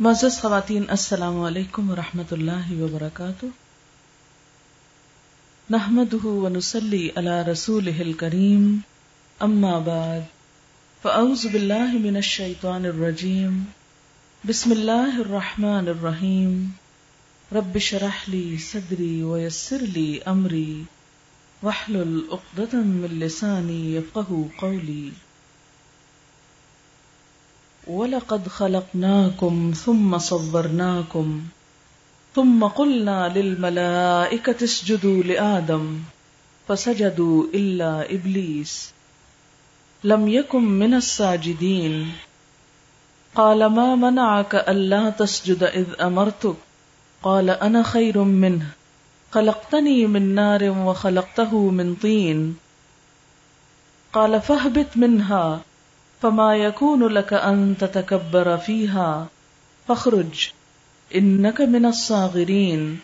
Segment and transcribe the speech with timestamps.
[0.00, 3.46] معزز خواتین، السلام علیکم ورحمۃ اللہ وبرکاتہ۔
[5.70, 8.68] نحمده ونصلي على رسوله الكريم
[9.46, 10.28] اما بعد،
[11.02, 13.58] فاعوذ بالله من الشيطان الرجيم
[14.52, 16.56] بسم الله الرحمن الرحيم
[17.60, 20.84] رب اشرح لي صدري ويسر لي امري
[21.62, 25.06] واحلل عقدة من لساني يفقهوا قولي
[27.88, 31.42] وَلَقَدْ خَلَقْنَاكُمْ ثُمَّ صَوَّرْنَاكُمْ
[32.34, 36.00] ثُمَّ قُلْنَا لِلْمَلَائِكَةِ اسْجُدُوا لِآدَمَ
[36.68, 38.92] فَسَجَدُوا إِلَّا إِبْلِيسَ
[40.04, 42.12] لَمْ يَكُنْ مِنَ السَّاجِدِينَ.
[43.34, 46.56] قَالَ مَا مَنَعَكَ أَلَّا تَسْجُدَ إِذْ أَمَرْتُكَ؟
[47.22, 48.66] قَالَ أَنَا خَيْرٌ مِّنْهُ.
[49.32, 52.56] خَلَقْتَنِي مِن نَّارٍ وَخَلَقْتَهُ مِن طِينٍ.
[54.12, 55.60] قَالَ فَاهْبِطْ مِنْهَا.
[56.22, 59.26] فما يكون لك أن تتكبر فيها
[59.88, 60.50] فاخرج
[61.14, 62.98] إنك من الصاغرين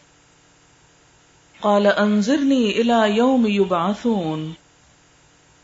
[1.62, 4.54] قال أنظرني إلى يوم يبعثون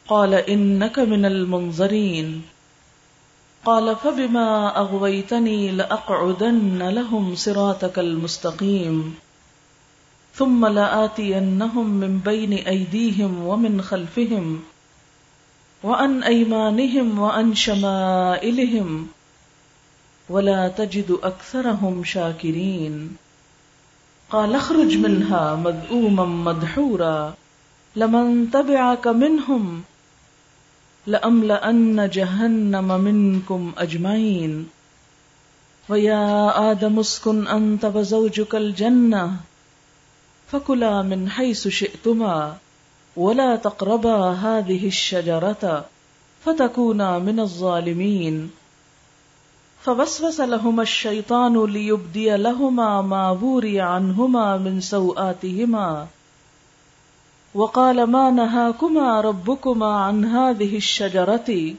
[0.08, 2.42] قال إنك من المنظرين
[3.64, 9.14] قال فبما أغويتني لأقعدن لهم صراطك المستقيم
[10.34, 14.62] ثم لآتينهم من بين أيديهم ومن خلفهم
[15.82, 19.06] وَأَنْ أَيْمَانِهِمْ وَأَنْ شَمَائِلِهِمْ
[20.28, 23.16] وَلَا تَجِدُ أَكْثَرَهُمْ شَاكِرِينَ
[24.30, 27.34] قَالَ اخْرُجْ مِنْهَا مَذْءُومًا مَدْحُورًا
[27.96, 29.82] لَمَنْ تَبِعَكَ مِنْهُمْ
[31.06, 34.68] لَأَمْلَأَنَّ جَهَنَّمَ مِنْكُمْ أَجْمَعِينَ
[35.88, 36.24] وَيَا
[36.70, 39.36] آدَمُ اسْكُنْ أَنْتَ وَزَوْجُكَ الْجَنَّةَ
[40.52, 42.56] فَكُلَا مِنْ حَيْثُ شِئْتُمَا
[43.20, 45.84] ولا تقربا هذه الشجرة
[46.44, 48.50] فتكونا من الظالمين.
[49.82, 56.06] فوسوس لهما الشيطان ليبدي لهما ما بوري عنهما من سوآتهما.
[57.54, 61.74] وقال ما نهاكما ربكما عن هذه الشجرة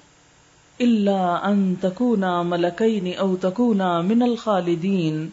[0.82, 5.32] إلا أن تكونا ملكين أو تكونا من الخالدين.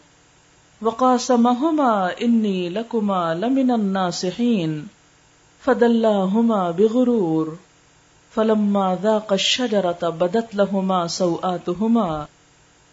[0.82, 4.97] وقاسمهما إني لكما لمن الناصحين.
[5.68, 7.56] فدلاهما بغرور
[8.34, 12.26] فلما ذاق الشجرة بدت لهما سوآتهما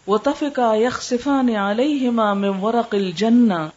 [0.06, 3.70] وطفقا يخصفان عليهما من ورق الجنة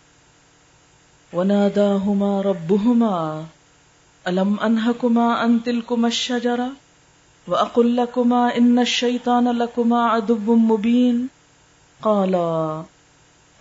[1.34, 3.46] وناداهما ربهما
[4.28, 6.70] ألم أنهكما عن تلكما الشجرة
[7.48, 11.28] وأقل لكما إن الشيطان لكما عدو مبين
[12.02, 12.84] قالا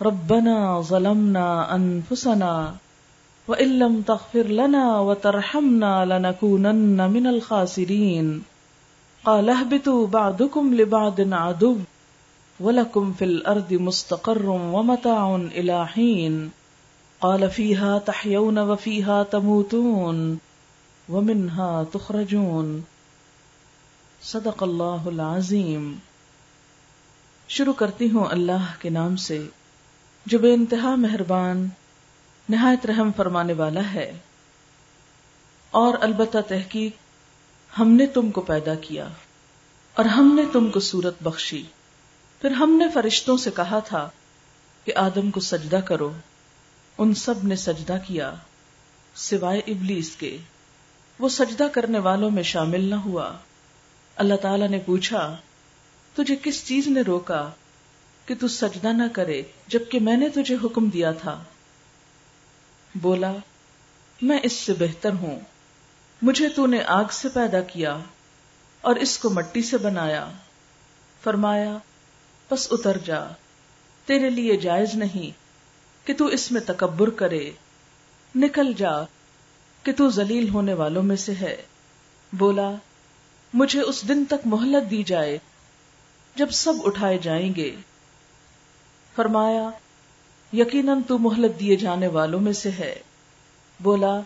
[0.01, 2.75] ربنا ظلمنا أنفسنا
[3.49, 8.43] وَإِن لَّمْ تَغْفِرْ لَنَا وَتَرْحَمْنَا لَنَكُونَنَّ مِنَ الْخَاسِرِينَ
[9.25, 11.77] قَالَ اهْبِطُوا بَعْضُكُمْ لِبَعْضٍ عَدُوٌّ
[12.59, 16.51] وَلَكُمْ فِي الْأَرْضِ مُسْتَقَرٌّ وَمَتَاعٌ إِلَى حِينٍ
[17.21, 20.39] قَالَ فِيهَا تَحْيَوْنَ وَفِيهَا تَمُوتُونَ
[21.09, 22.79] وَمِنْهَا تُخْرَجُونَ
[24.21, 25.91] صدق اللہ العظیم
[27.47, 29.43] شروع کرتی ہوں اللہ کے نام سے
[30.25, 31.67] جو بے انتہا مہربان
[32.49, 34.11] نہایت رحم فرمانے والا ہے۔
[35.71, 36.91] اور البتہ تحقیق،
[37.79, 39.07] ہم نے تم کو پیدا کیا
[39.93, 41.63] اور ہم نے تم کو صورت بخشی۔
[42.41, 44.09] پھر ہم نے فرشتوں سے کہا تھا
[44.85, 46.11] کہ آدم کو سجدہ کرو۔
[46.97, 48.35] ان سب نے سجدہ کیا،
[49.15, 50.37] سوائے ابلیس کے۔
[51.19, 53.31] وہ سجدہ کرنے والوں میں شامل نہ ہوا۔
[54.15, 55.37] اللہ تعالی نے پوچھا،
[56.13, 57.49] تجھے کس چیز نے روکا
[58.25, 61.43] کہ تو سجدہ نہ کرے جبکہ میں نے تجھے حکم دیا تھا؟
[62.95, 63.33] بولا،
[64.21, 65.39] میں اس سے بہتر ہوں۔
[66.21, 67.97] مجھے تو نے آگ سے پیدا کیا
[68.81, 70.31] اور اس کو مٹی سے بنایا۔
[71.23, 71.77] فرمایا
[72.51, 73.27] بس اتر جا،
[74.05, 75.31] تیرے لیے جائز نہیں
[76.07, 77.51] کہ تو اس میں تکبر کرے۔
[78.35, 79.03] نکل جا
[79.83, 81.61] کہ تو ذلیل ہونے والوں میں سے ہے۔
[82.33, 82.71] بولا،
[83.53, 85.37] مجھے اس دن تک مہلت دی جائے
[86.35, 87.75] جب سب اٹھائے جائیں گے۔
[89.15, 89.69] فرمایا
[90.53, 92.95] یقیناً تو مہلت دیے جانے والوں میں سے ہے۔
[93.79, 94.19] بولا،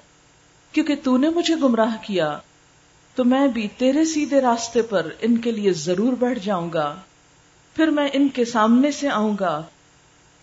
[0.72, 2.38] کیونکہ تو نے مجھے گمراہ کیا،
[3.16, 6.96] تو میں بھی تیرے سیدھے راستے پر ان کے لیے ضرور بیٹھ جاؤں گا۔
[7.76, 9.62] پھر میں ان کے سامنے سے آؤں گا،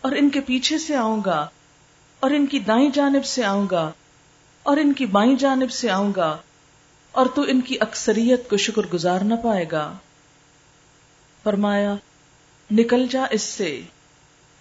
[0.00, 1.48] اور ان کے پیچھے سے آؤں گا،
[2.20, 3.90] اور ان کی دائیں جانب سے آؤں گا،
[4.62, 6.36] اور ان کی بائیں جانب سے آؤں گا،
[7.12, 9.92] اور تو ان کی اکثریت کو شکر گزار نہ پائے گا۔
[11.42, 11.94] فرمایا،
[12.70, 13.80] نکل جا اس سے۔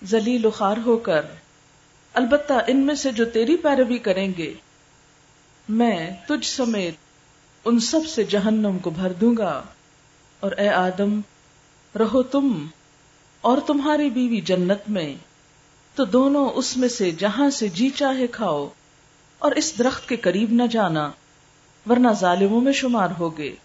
[0.03, 1.25] ذلیل خار ہو کر۔
[2.13, 4.53] البتہ ان میں سے جو تیری پیروی کریں گے،
[5.69, 6.95] میں تجھ سمیت
[7.65, 9.63] ان سب سے جہنم کو بھر دوں گا۔
[10.39, 11.21] اور اے آدم،
[11.99, 12.67] رہو تم
[13.41, 15.15] اور تمہاری بیوی جنت میں،
[15.95, 18.69] تو دونوں اس میں سے جہاں سے جی چاہے کھاؤ۔
[19.39, 21.11] اور اس درخت کے قریب نہ جانا،
[21.89, 23.55] ورنہ ظالموں میں شمار ہوگے۔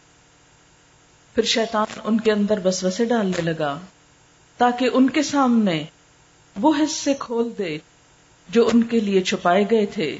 [1.34, 3.78] پھر شیطان ان کے اندر بسوسے ڈالنے لگا،
[4.56, 5.84] تاکہ ان کے سامنے
[6.60, 7.78] وہ حصے کھول دے
[8.48, 10.18] جو ان کے لیے چھپائے گئے تھے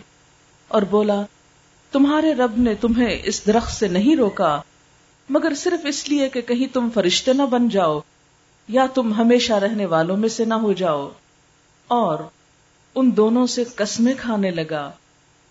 [0.69, 1.23] اور بولا،
[1.93, 4.61] تمہارے رب نے تمہیں اس درخت سے نہیں روکا،
[5.29, 8.01] مگر صرف اس لیے کہ کہیں تم فرشتے نہ بن جاؤ،
[8.69, 11.11] یا تم ہمیشہ رہنے والوں میں سے نہ ہو جاؤ۔
[11.89, 12.19] اور
[12.95, 14.91] ان دونوں سے قسمیں کھانے لگا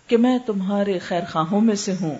[0.06, 2.18] کہ میں تمہارے خیر خواہوں میں سے ہوں۔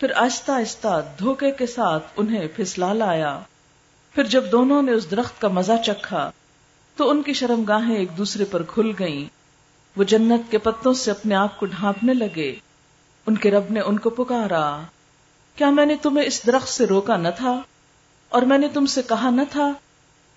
[0.00, 3.38] پھر آہستہ آہستہ دھوکے کے ساتھ انہیں پھسلا لایا۔
[4.14, 6.30] پھر جب دونوں نے اس درخت کا مزہ چکھا
[6.96, 9.24] تو ان کی شرم گاہیں ایک دوسرے پر کھل گئیں۔
[9.96, 12.54] وہ جنت کے پتوں سے اپنے آپ کو ڈھانپنے لگے۔
[13.26, 14.80] ان کے رب نے ان کو پکارا۔
[15.56, 17.60] کیا میں نے تمہیں اس درخت سے روکا نہ تھا؟
[18.28, 19.72] اور میں نے تم سے کہا نہ تھا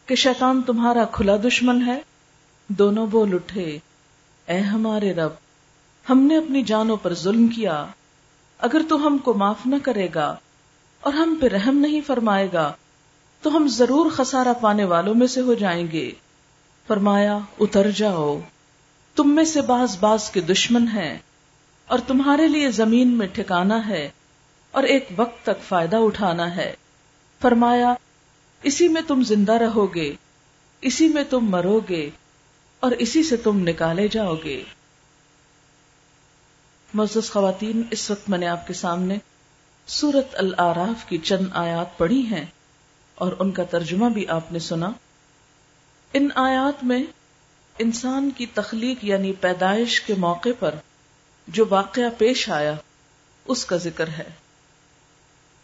[0.05, 2.01] کہ شیطان تمہارا کھلا دشمن ہے؟
[2.67, 3.79] دونوں بول اٹھے۔
[4.47, 5.31] اے ہمارے رب،
[6.09, 7.85] ہم نے اپنی جانوں پر ظلم کیا۔
[8.57, 10.35] اگر تو ہم کو معاف نہ کرے گا
[10.99, 12.73] اور ہم پہ رحم نہیں فرمائے گا،
[13.41, 16.11] تو ہم ضرور خسارہ پانے والوں میں سے ہو جائیں گے۔
[16.89, 18.39] فرمایا، اتر جاؤ۔
[19.15, 21.17] تم میں سے باز باز کے دشمن ہیں
[21.87, 24.09] اور تمہارے لیے زمین میں ٹھکانا ہے
[24.71, 26.75] اور ایک وقت تک فائدہ اٹھانا ہے۔
[27.41, 27.93] فرمایا،
[28.63, 30.13] اسی میں تم زندہ رہو گے،
[30.81, 32.09] اسی میں تم مرو گے
[32.79, 34.63] اور اسی سے تم نکالے جاؤ گے۔
[36.93, 39.17] معزز خواتین، اس وقت میں نے آپ کے سامنے
[39.87, 42.45] سورت العراف کی چند آیات پڑھی ہیں
[43.15, 44.91] اور ان کا ترجمہ بھی آپ نے سنا۔
[46.13, 47.03] ان آیات میں
[47.79, 50.75] انسان کی تخلیق یعنی پیدائش کے موقع پر
[51.47, 52.73] جو واقعہ پیش آیا،
[53.45, 54.29] اس کا ذکر ہے۔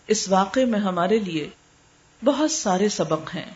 [0.07, 1.49] اس واقعے میں ہمارے لیے
[2.23, 3.51] بہت سارے سبق ہیں۔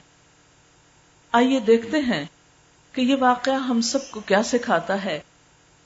[1.32, 2.26] آئیے دیکھتے ہیں
[2.94, 5.20] کہ یہ واقعہ ہم سب کو کیا سکھاتا ہے،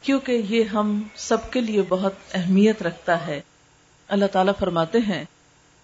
[0.02, 3.42] کیونکہ یہ ہم سب کے لیے بہت اہمیت رکھتا ہے۔
[4.08, 5.26] اللہ تعالیٰ فرماتے ہیں،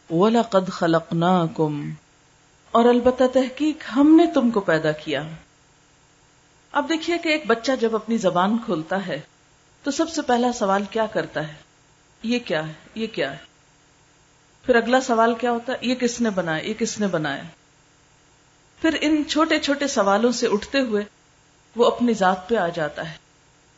[0.10, 1.89] وَلَقَدْ خَلَقْنَاكُمْ
[2.71, 5.24] اور البتہ تحقیق ہم نے تم کو پیدا کیا۔
[6.71, 9.21] اب دیکھیے کہ ایک بچہ جب اپنی زبان کھولتا ہے،
[9.83, 11.54] تو سب سے پہلا سوال کیا کرتا ہے؟
[12.24, 13.38] یہ کیا ہے؟ یہ کیا ہے؟
[14.66, 17.44] پھر اگلا سوال کیا ہوتا ہے؟ یہ کس نے بنایا؟ یہ کس نے بنایا؟
[18.81, 21.04] پھر ان چھوٹے چھوٹے سوالوں سے اٹھتے ہوئے
[21.75, 23.18] وہ اپنی ذات پہ آ جاتا ہے۔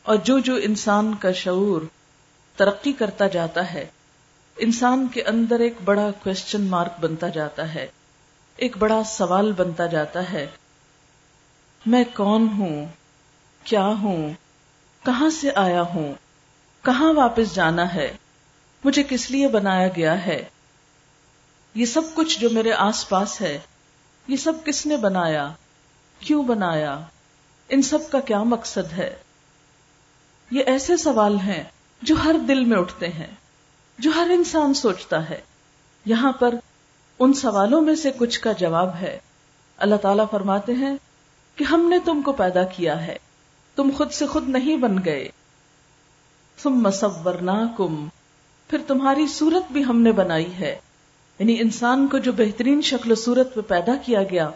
[0.03, 1.81] اور جو جو انسان کا شعور
[2.55, 3.85] ترقی کرتا جاتا ہے،
[4.57, 7.87] انسان کے اندر ایک بڑا کوشچن مارک بنتا جاتا ہے۔
[8.61, 10.47] ایک بڑا سوال بنتا جاتا ہے۔
[11.85, 12.85] میں کون ہوں؟
[13.63, 14.33] کیا ہوں؟
[15.05, 16.13] کہاں سے آیا ہوں؟
[16.81, 18.17] کہاں واپس جانا ہے؟
[18.83, 20.43] مجھے کس لیے بنایا گیا ہے؟
[21.75, 23.59] یہ سب کچھ جو میرے آس پاس ہے،
[24.27, 25.51] یہ سب کس نے بنایا؟
[26.19, 26.99] کیوں بنایا؟
[27.69, 29.15] ان سب کا کیا مقصد ہے؟
[30.51, 31.63] یہ ایسے سوال ہیں
[32.01, 33.35] جو ہر دل میں اٹھتے ہیں،
[33.99, 35.41] جو ہر انسان سوچتا ہے۔
[36.05, 36.55] یہاں پر
[37.21, 39.19] ان سوالوں میں سے کچھ کا جواب ہے۔
[39.77, 40.97] اللہ تعالیٰ فرماتے ہیں
[41.55, 43.17] کہ ہم نے تم کو پیدا کیا ہے۔
[43.75, 45.29] تم خود سے خود نہیں بن گئے۔
[46.63, 47.35] تم مصور
[47.77, 48.07] کم
[48.67, 50.79] پھر تمہاری صورت بھی ہم نے بنائی ہے۔
[51.39, 54.49] یعنی انسان کو جو بہترین شکل و صورت پہ پیدا کیا گیا،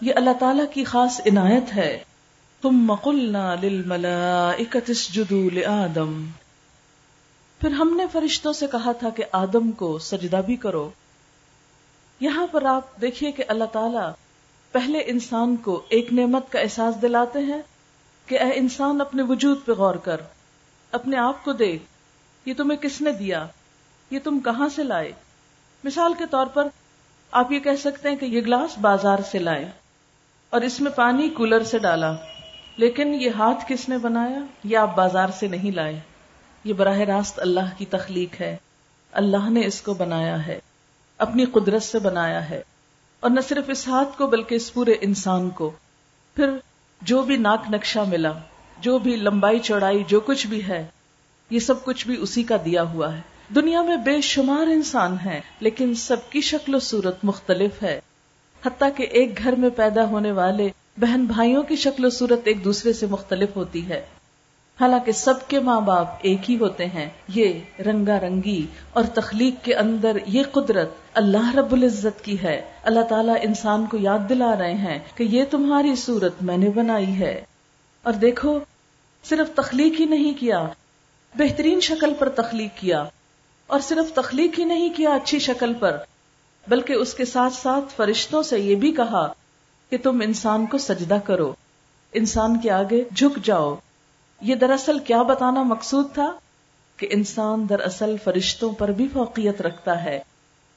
[0.00, 2.04] یہ اللہ تعالی کی خاص عنایت ہے۔
[2.62, 6.26] تم مقلنا لآدم۔
[7.60, 10.90] پھر ہم نے فرشتوں سے کہا تھا کہ آدم کو سجدہ بھی کرو۔
[12.20, 14.12] یہاں پر آپ دیکھیے کہ اللہ تعالی
[14.72, 17.62] پہلے انسان کو ایک نعمت کا احساس دلاتے ہیں
[18.26, 20.16] کہ اے انسان اپنے وجود پہ غور کر،
[20.92, 21.82] اپنے آپ کو دیکھ،
[22.46, 23.46] یہ تمہیں کس نے دیا؟
[24.10, 25.12] یہ تم کہاں سے لائے؟
[25.84, 26.68] مثال کے طور پر
[27.30, 29.70] آپ یہ کہہ سکتے ہیں کہ یہ گلاس بازار سے لائے
[30.50, 32.16] اور اس میں پانی کولر سے ڈالا،
[32.76, 36.00] لیکن یہ ہاتھ کس نے بنایا؟ یہ آپ بازار سے نہیں لائے۔
[36.64, 38.56] یہ براہ راست اللہ کی تخلیق ہے۔
[39.12, 40.58] اللہ نے اس کو بنایا ہے۔
[41.18, 42.62] اپنی قدرت سے بنایا ہے
[43.20, 45.70] اور نہ صرف اس ہاتھ کو بلکہ اس پورے انسان کو۔
[46.34, 46.50] پھر
[47.02, 48.32] جو بھی ناک نقشہ ملا،
[48.80, 50.86] جو بھی لمبائی چوڑائی، جو کچھ بھی ہے،
[51.50, 53.20] یہ سب کچھ بھی اسی کا دیا ہوا ہے۔
[53.54, 58.00] دنیا میں بے شمار انسان ہیں، لیکن سب کی شکل و صورت مختلف ہے۔
[58.66, 62.64] حتیٰ کہ ایک گھر میں پیدا ہونے والے بہن بھائیوں کی شکل و صورت ایک
[62.64, 64.06] دوسرے سے مختلف ہوتی ہے۔
[64.80, 69.74] حالانکہ سب کے ماں باپ ایک ہی ہوتے ہیں، یہ رنگا رنگی اور تخلیق کے
[69.74, 74.74] اندر یہ قدرت اللہ رب العزت کی ہے۔ اللہ تعالیٰ انسان کو یاد دلا رہے
[74.74, 77.44] ہیں کہ یہ تمہاری صورت میں نے بنائی ہے۔
[78.02, 78.58] اور دیکھو،
[79.24, 80.66] صرف تخلیق ہی نہیں کیا،
[81.34, 83.04] بہترین شکل پر تخلیق کیا۔
[83.66, 85.96] اور صرف تخلیق ہی نہیں کیا اچھی شکل پر،
[86.68, 89.32] بلکہ اس کے ساتھ ساتھ فرشتوں سے یہ بھی کہا
[89.90, 91.52] کہ تم انسان کو سجدہ کرو۔
[92.12, 93.74] انسان کے آگے جھک جاؤ۔
[94.40, 96.32] یہ دراصل کیا بتانا مقصود تھا
[96.96, 100.20] کہ انسان دراصل فرشتوں پر بھی فوقیت رکھتا ہے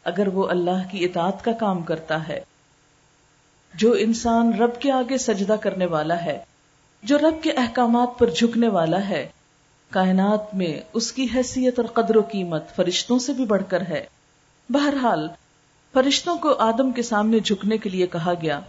[0.03, 2.39] اگر وہ اللہ کی اطاعت کا کام کرتا ہے۔
[3.73, 6.43] جو انسان رب کے آگے سجدہ کرنے والا ہے،
[7.03, 9.29] جو رب کے احکامات پر جھکنے والا ہے،
[9.89, 14.05] کائنات میں اس کی حیثیت اور قدر و قیمت فرشتوں سے بھی بڑھ کر ہے۔
[14.69, 15.27] بہرحال،
[15.93, 18.59] فرشتوں کو آدم کے سامنے جھکنے کے لیے کہا گیا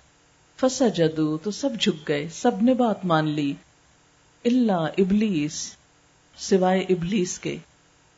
[0.60, 3.54] فسا جدو تو سب جھک گئے، سب نے بات مان لی۔
[4.44, 5.76] اللہ ابلیس،
[6.36, 7.56] سوائے ابلیس کے،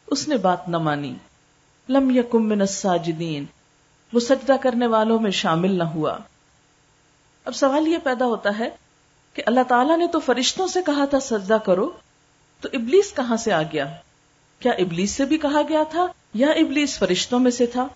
[0.07, 1.15] اس نے بات نہ مانی۔
[1.89, 3.45] لم یکم من الساجدین،
[4.13, 6.19] وہ سجدہ کرنے والوں میں شامل نہ ہوا۔
[7.45, 8.69] اب سوال یہ پیدا ہوتا ہے
[9.35, 11.91] کہ اللہ تعالیٰ نے تو فرشتوں سے کہا تھا سجدہ کرو،
[12.61, 13.93] تو ابلیس کہاں سے آ گیا؟
[14.59, 17.87] کیا ابلیس سے بھی کہا گیا تھا یا ابلیس فرشتوں میں سے تھا؟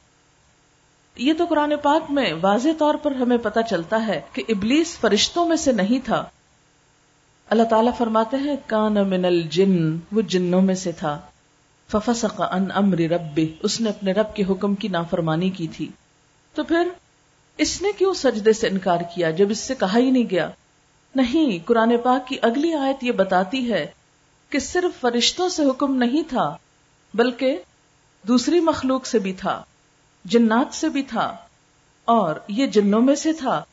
[1.17, 5.49] یہ تو قرآن پاک میں واضح طور پر ہمیں پتا چلتا ہے کہ ابلیس فرشتوں
[5.49, 6.25] میں سے نہیں تھا۔
[7.51, 11.21] اللہ تعالیٰ فرماتے ہیں، کان من الجن وہ جنوں میں سے تھا۔
[11.91, 15.89] ففسق ان امر رب اس نے اپنے رب کے حکم کی نافرمانی کی تھی۔
[16.55, 16.89] تو پھر
[17.59, 20.51] اس نے کیوں سجدے سے انکار کیا جب اس سے کہا ہی نہیں گیا؟
[21.15, 23.87] نہیں، قرآن پاک کی اگلی آیت یہ بتاتی ہے
[24.51, 26.57] کہ صرف فرشتوں سے حکم نہیں تھا،
[27.15, 27.59] بلکہ
[28.29, 29.63] دوسری مخلوق سے بھی تھا،
[30.25, 31.37] جنات سے بھی تھا،
[32.05, 33.65] اور یہ جنوں میں سے تھا۔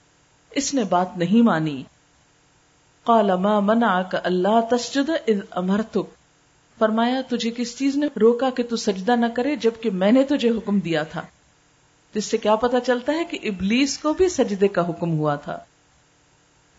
[0.52, 1.84] اس نے بات نہیں مانی۔
[3.04, 5.98] قال ما منعك اللہ تسجد اذ امرتك
[6.78, 10.50] فرمایا، تجھے کس چیز نے روکا کہ تو سجدہ نہ کرے جبکہ میں نے تجھے
[10.50, 11.22] حکم دیا تھا۔
[12.14, 15.60] جس سے کیا پتا چلتا ہے کہ ابلیس کو بھی سجدے کا حکم ہوا تھا۔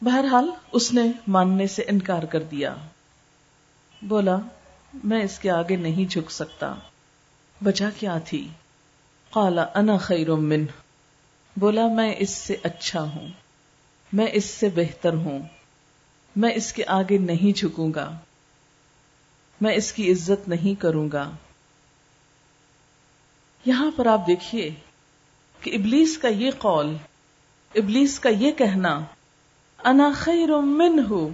[0.03, 2.75] بہرحال، اس نے ماننے سے انکار کر دیا۔
[4.03, 4.37] بولا،
[5.05, 6.75] میں اس کے آگے نہیں جھک سکتا۔
[7.67, 8.49] وجہ کیا تھی؟
[9.31, 10.65] قال، انا خیر من
[11.57, 13.29] بولا، میں اس سے اچھا ہوں۔
[14.13, 15.39] میں اس سے بہتر ہوں۔
[16.37, 18.17] میں اس کے آگے نہیں جھکوں گا۔
[19.61, 21.31] میں اس کی عزت نہیں کروں گا۔
[23.65, 24.75] یہاں پر آپ دیکھیے
[25.61, 26.97] کہ ابلیس کا یہ قول،
[27.75, 29.01] ابلیس کا یہ کہنا،
[29.85, 31.29] انا خیر من ہوں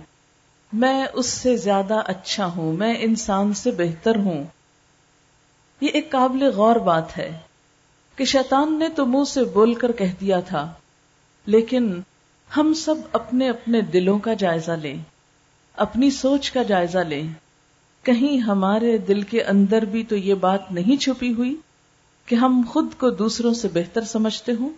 [0.72, 4.44] میں اس سے زیادہ اچھا ہوں، میں انسان سے بہتر ہوں۔
[5.80, 7.38] یہ ایک قابل غور بات ہے
[8.16, 10.72] کہ شیطان نے تو منہ سے بول کر کہہ دیا تھا،
[11.46, 12.00] لیکن
[12.56, 14.96] ہم سب اپنے اپنے دلوں کا جائزہ لیں،
[15.76, 17.28] اپنی سوچ کا جائزہ لیں۔
[18.02, 21.56] کہیں ہمارے دل کے اندر بھی تو یہ بات نہیں چھپی ہوئی
[22.26, 24.68] کہ ہم خود کو دوسروں سے بہتر سمجھتے ہوں۔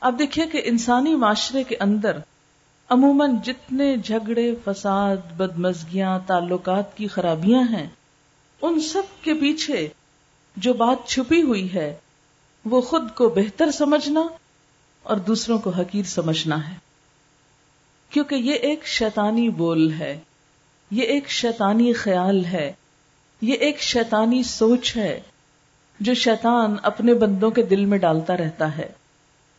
[0.00, 2.16] اب دیکھیے کہ انسانی معاشرے کے اندر
[2.88, 7.88] عموماً جتنے جھگڑے، فساد، بدمزگیاں، تعلقات کی خرابیاں ہیں،
[8.62, 9.88] ان سب کے پیچھے
[10.56, 11.96] جو بات چھپی ہوئی ہے،
[12.64, 14.20] وہ خود کو بہتر سمجھنا
[15.02, 16.74] اور دوسروں کو حقیر سمجھنا ہے۔
[18.10, 20.18] کیونکہ یہ ایک شیطانی بول ہے،
[20.90, 22.72] یہ ایک شیطانی خیال ہے،
[23.40, 25.20] یہ ایک شیطانی سوچ ہے
[26.00, 28.92] جو شیطان اپنے بندوں کے دل میں ڈالتا رہتا ہے،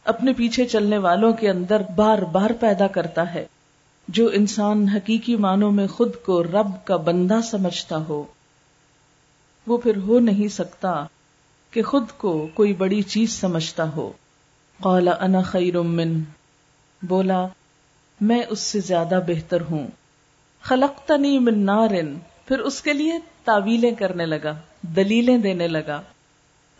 [0.03, 3.45] اپنے پیچھے چلنے والوں کے اندر بار بار پیدا کرتا ہے،
[4.07, 8.23] جو انسان حقیقی معنوں میں خود کو رب کا بندہ سمجھتا ہو۔
[9.67, 11.05] وہ پھر ہو نہیں سکتا
[11.71, 14.11] کہ خود کو کوئی بڑی چیز سمجھتا ہو۔
[14.81, 16.23] قال، انا خیر من
[17.01, 17.47] بولا،
[18.21, 19.87] میں اس سے زیادہ بہتر ہوں۔
[20.61, 21.89] خلقتنی من نار
[22.45, 26.01] پھر اس کے لیے تعویلیں کرنے لگا، دلیلیں دینے لگا۔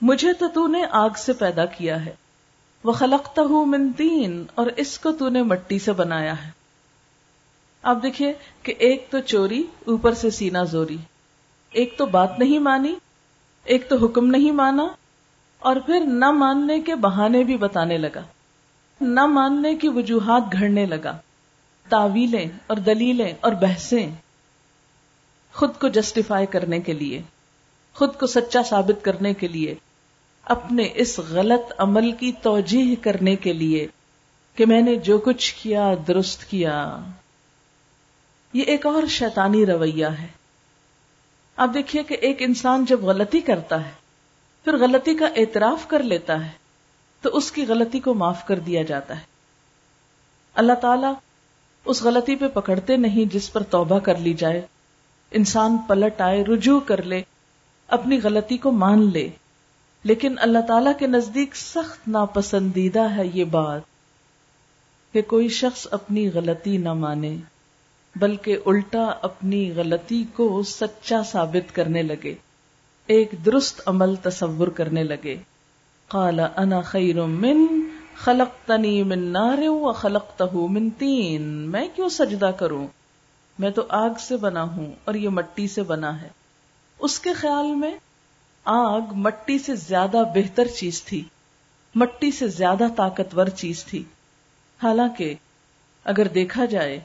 [0.01, 2.15] مجھے تو تو نے آگ سے پیدا کیا ہے۔
[2.83, 6.49] وہ خلقتا ہوں منتین اور اس کو تو نے مٹی سے بنایا ہے۔
[7.81, 10.97] اب دیکھیے کہ ایک تو چوری، اوپر سے سینا زوری۔
[11.69, 12.95] ایک تو بات نہیں مانی،
[13.63, 14.87] ایک تو حکم نہیں مانا
[15.61, 18.23] اور پھر نہ ماننے کے بہانے بھی بتانے لگا۔
[19.01, 21.17] نہ ماننے کی وجوہات گھڑنے لگا۔
[21.89, 24.11] تعویلیں اور دلیلیں اور بحثیں۔
[25.53, 27.21] خود کو جسٹیفائی کرنے کے لیے۔
[27.93, 29.75] خود کو سچا ثابت کرنے کے لیے۔
[30.43, 33.87] اپنے اس غلط عمل کی توجہ کرنے کے لیے
[34.55, 36.99] کہ میں نے جو کچھ کیا، درست کیا۔
[38.53, 40.27] یہ ایک اور شیطانی رویہ ہے۔
[41.55, 44.00] اب دیکھیے کہ ایک انسان جب غلطی کرتا ہے
[44.63, 46.51] پھر غلطی کا اعتراف کر لیتا ہے
[47.21, 49.23] تو اس کی غلطی کو معاف کر دیا جاتا ہے۔
[50.53, 51.07] اللہ تعالی
[51.85, 54.61] اس غلطی پہ پکڑتے نہیں جس پر توبہ کر لی جائے۔
[55.31, 57.21] انسان پلٹ آئے، رجوع کر لے،
[57.87, 59.29] اپنی غلطی کو مان لے۔
[60.03, 63.81] لیکن اللہ تعالی کے نزدیک سخت ناپسندیدہ ہے یہ بات
[65.13, 67.37] کہ کوئی شخص اپنی غلطی نہ مانے،
[68.15, 72.35] بلکہ الٹا اپنی غلطی کو سچا ثابت کرنے لگے۔
[73.11, 75.35] ایک درست عمل تصور کرنے لگے۔
[76.07, 77.67] قال، انا خیر من
[78.15, 82.87] خلق تنی من نار و خلق تہ من تین۔ میں کیوں سجدہ کروں؟
[83.59, 86.29] میں تو آگ سے بنا ہوں اور یہ مٹی سے بنا ہے۔
[86.99, 87.97] اس کے خیال میں
[88.65, 91.23] آگ مٹی سے زیادہ بہتر چیز تھی،
[91.95, 94.03] مٹی سے زیادہ طاقتور چیز تھی۔
[94.83, 95.33] حالانکہ
[96.03, 96.99] اگر دیکھا جائے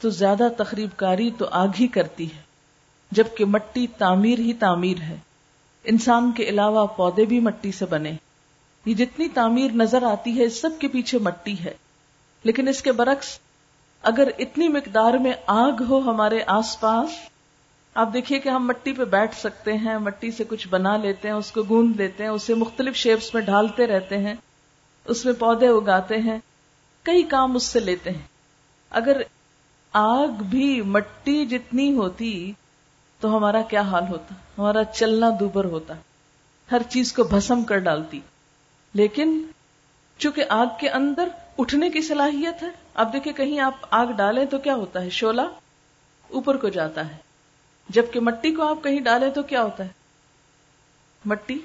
[0.00, 2.42] تو زیادہ تقریب کاری تو آگ ہی کرتی ہے،
[3.10, 5.16] جبکہ مٹی تعمیر ہی تعمیر ہے۔
[5.84, 8.12] انسان کے علاوہ پودے بھی مٹی سے بنے۔
[8.86, 11.74] یہ جتنی تعمیر نظر آتی ہے اس سب کے پیچھے مٹی ہے۔
[12.42, 13.38] لیکن اس کے برعکس،
[14.02, 17.10] اگر اتنی مقدار میں آگ ہو ہمارے آس پاس،
[17.94, 21.34] آپ دیکھیے کہ ہم مٹی پہ بیٹھ سکتے ہیں، مٹی سے کچھ بنا لیتے ہیں،
[21.34, 24.34] اس کو گوند لیتے ہیں، اسے مختلف شیپس میں ڈھالتے رہتے ہیں،
[25.04, 26.38] اس میں پودے اگاتے ہیں،
[27.02, 28.26] کئی کام اس سے لیتے ہیں۔
[28.90, 29.20] اگر
[29.92, 32.52] آگ بھی مٹی جتنی ہوتی
[33.22, 35.94] تو ہمارا کیا حال ہوتا؟ ہمارا چلنا دوبر ہوتا۔
[36.70, 38.20] ہر چیز کو بھسم کر ڈالتی۔
[38.94, 39.46] لیکن
[40.18, 44.58] چونکہ آگ کے اندر اٹھنے کی صلاحیت ہے، اب دیکھیں کہیں آپ آگ ڈالیں تو
[44.58, 45.42] کیا ہوتا ہے؟ شولا
[46.28, 47.16] اوپر کو جاتا ہے۔
[47.88, 49.88] جبکہ مٹی کو آپ کہیں ڈالیں تو کیا ہوتا ہے؟
[51.24, 51.58] مٹی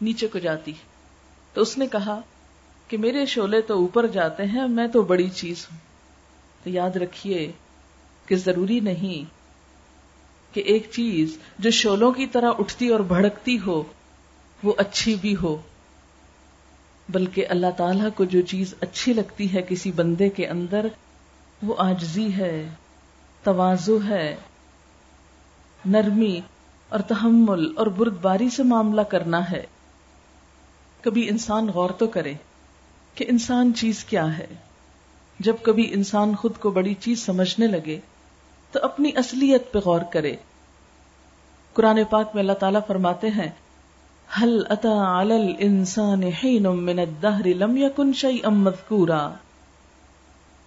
[0.00, 0.72] نیچے کو جاتی۔
[1.54, 2.20] تو اس نے کہا
[2.88, 5.78] کہ میرے شولے تو اوپر جاتے ہیں، میں تو بڑی چیز ہوں۔
[6.64, 7.52] تو یاد رکھیے
[8.26, 9.39] کہ ضروری نہیں
[10.52, 13.82] کہ ایک چیز جو شولوں کی طرح اٹھتی اور بھڑکتی ہو،
[14.62, 15.56] وہ اچھی بھی ہو۔
[17.08, 20.86] بلکہ اللہ تعالی کو جو چیز اچھی لگتی ہے کسی بندے کے اندر،
[21.62, 22.68] وہ آجزی ہے
[23.42, 24.36] توازو ہے۔
[25.86, 26.40] نرمی
[26.88, 29.66] اور تحمل اور بردباری سے معاملہ کرنا ہے۔
[31.00, 32.34] کبھی انسان غور تو کرے
[33.14, 34.46] کہ انسان چیز کیا ہے۔
[35.40, 38.00] جب کبھی انسان خود کو بڑی چیز سمجھنے لگے
[38.72, 40.36] تو اپنی اصلیت پہ غور کرے۔
[41.74, 43.50] قرآن پاک میں اللہ تعالیٰ فرماتے ہیں
[44.42, 45.20] حل اتا
[45.58, 46.20] انسان
[47.44, 49.30] لم یکن شیئا مذکورا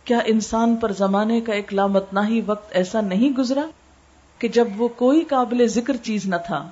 [0.04, 3.66] کیا انسان پر زمانے کا ایک لامتنا ہی وقت ایسا نہیں گزرا
[4.38, 6.70] کہ جب وہ کوئی قابل ذکر چیز نہ تھا؟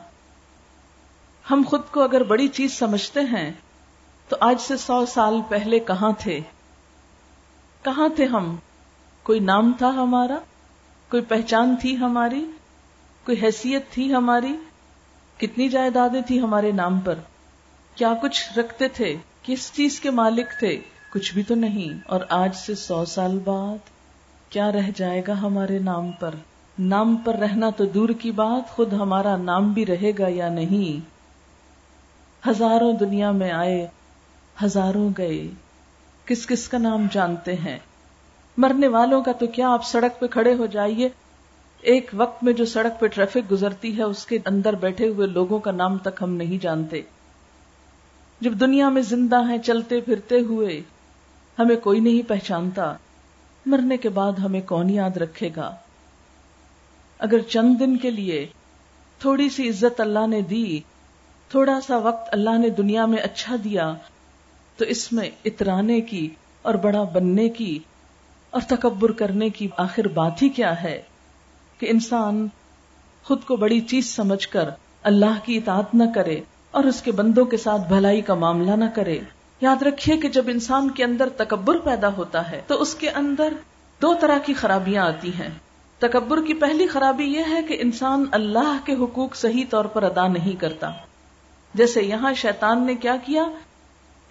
[1.52, 3.52] ہم خود کو اگر بڑی چیز سمجھتے ہیں،
[4.28, 6.40] تو آج سے سو سال پہلے کہاں تھے؟
[7.84, 8.56] کہاں تھے ہم؟
[9.24, 10.38] کوئی نام تھا ہمارا؟
[11.12, 12.46] کوئی پہچان تھی ہماری؟
[13.26, 14.56] کوئی حیثیت تھی ہماری؟
[15.38, 17.16] کتنی جائیدادیں تھی ہمارے نام پر؟
[17.96, 20.80] کیا کچھ رکھتے تھے؟ کس چیز کے مالک تھے؟
[21.14, 23.90] کچھ بھی تو نہیں، اور آج سے سو سال بعد
[24.50, 26.36] کیا رہ جائے گا ہمارے نام پر؟
[26.80, 31.10] نام پر رہنا تو دور کی بات، خود ہمارا نام بھی رہے گا یا نہیں؟
[32.50, 33.88] ہزاروں دنیا میں آئے،
[34.66, 35.48] ہزاروں گئے،
[36.26, 37.78] کس کس کا نام جانتے ہیں؟
[38.62, 41.10] مرنے والوں کا تو کیا آپ سڑک پہ کھڑے ہو جائیے؟
[41.82, 45.60] ایک وقت میں جو سڑک پہ ٹریفک گزرتی ہے، اس کے اندر بیٹھے ہوئے لوگوں
[45.60, 47.02] کا نام تک ہم نہیں جانتے۔
[48.42, 50.82] جب دنیا میں زندہ ہیں، چلتے پھرتے ہوئے،
[51.60, 52.94] ہمیں کوئی نہیں پہچانتا۔
[53.66, 55.76] مرنے کے بعد ہمیں کون یاد رکھے گا؟
[57.20, 58.48] اگر چند دن کے لیے
[59.20, 60.80] تھوڑی سی عزت اللہ نے دی،
[61.50, 63.94] تھوڑا سا وقت اللہ نے دنیا میں اچھا دیا،
[64.78, 66.30] تو اس میں اترانے کی
[66.62, 67.80] اور بڑا بننے کی
[68.52, 71.02] اور تکبر کرنے کی آخر بات ہی کیا ہے
[71.80, 72.48] کہ انسان
[73.24, 74.70] خود کو بڑی چیز سمجھ کر
[75.04, 78.86] اللہ کی اطاعت نہ کرے اور اس کے بندوں کے ساتھ بھلائی کا معاملہ نہ
[78.96, 79.20] کرے۔
[79.62, 83.54] یاد رکھیے کہ جب انسان کے اندر تکبر پیدا ہوتا ہے تو اس کے اندر
[84.02, 85.50] دو طرح کی خرابیاں آتی ہیں۔
[86.00, 90.28] تکبر کی پہلی خرابی یہ ہے کہ انسان اللہ کے حقوق صحیح طور پر ادا
[90.28, 90.92] نہیں کرتا۔
[91.74, 93.44] جیسے یہاں شیطان نے کیا کیا؟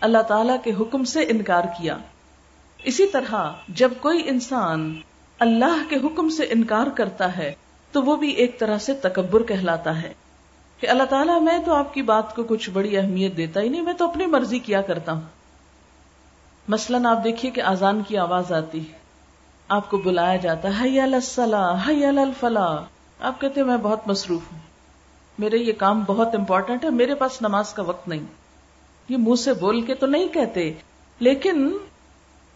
[0.01, 1.99] اللہ تعالی کے حکم سے انکار کیا۔
[2.85, 3.35] اسی طرح
[3.69, 4.93] جب کوئی انسان
[5.39, 7.53] اللہ کے حکم سے انکار کرتا ہے،
[7.95, 10.13] تو وہ بھی ایک طرح سے تکبر کہلاتا ہے
[10.81, 13.83] کہ اللہ تعالیٰ، میں تو آپ کی بات کو کچھ بڑی اہمیت دیتا ہی نہیں،
[13.83, 15.21] میں تو اپنی مرضی کیا کرتا ہوں۔
[16.69, 18.99] مثلاً آپ دیکھیے کہ آزان کی آواز آتی ہے،
[19.69, 20.99] آپ کو بلایا جاتا ہے
[23.21, 24.59] آپ کہتے میں بہت مصروف ہوں،
[25.39, 28.25] میرے یہ کام بہت امپورٹنٹ ہے، میرے پاس نماز کا وقت نہیں
[29.09, 30.73] یہ منہ سے بول کے تو نہیں کہتے،
[31.21, 31.71] لیکن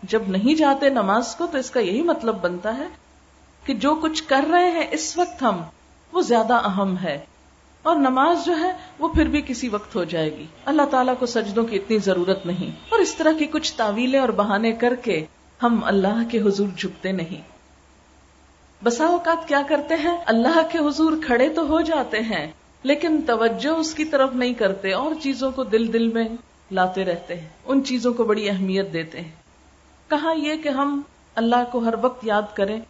[0.08, 2.86] جب نہیں جاتے نماز کو تو اس کا یہی مطلب بنتا ہے
[3.64, 5.62] کہ جو کچھ کر رہے ہیں اس وقت ہم،
[6.12, 7.24] وہ زیادہ اہم ہے۔
[7.82, 11.26] اور نماز جو ہے، وہ پھر بھی کسی وقت ہو جائے گی۔ اللہ تعالیٰ کو
[11.26, 15.24] سجدوں کی اتنی ضرورت نہیں۔ اور اس طرح کی کچھ تعویلیں اور بہانے کر کے
[15.62, 17.42] ہم اللہ کے حضور جھکتے نہیں۔
[18.84, 23.68] بسا اوقات کیا کرتے ہیں؟ اللہ کے حضور کھڑے تو ہو جاتے ہیں، لیکن توجہ
[23.68, 26.28] اس کی طرف نہیں کرتے اور چیزوں کو دل دل میں
[26.70, 29.43] لاتے رہتے ہیں۔ ان چیزوں کو بڑی اہمیت دیتے ہیں۔
[30.14, 31.03] کہا یہ کہ ہم
[31.35, 32.81] اللہ کو ہر وقت یاد کریں۔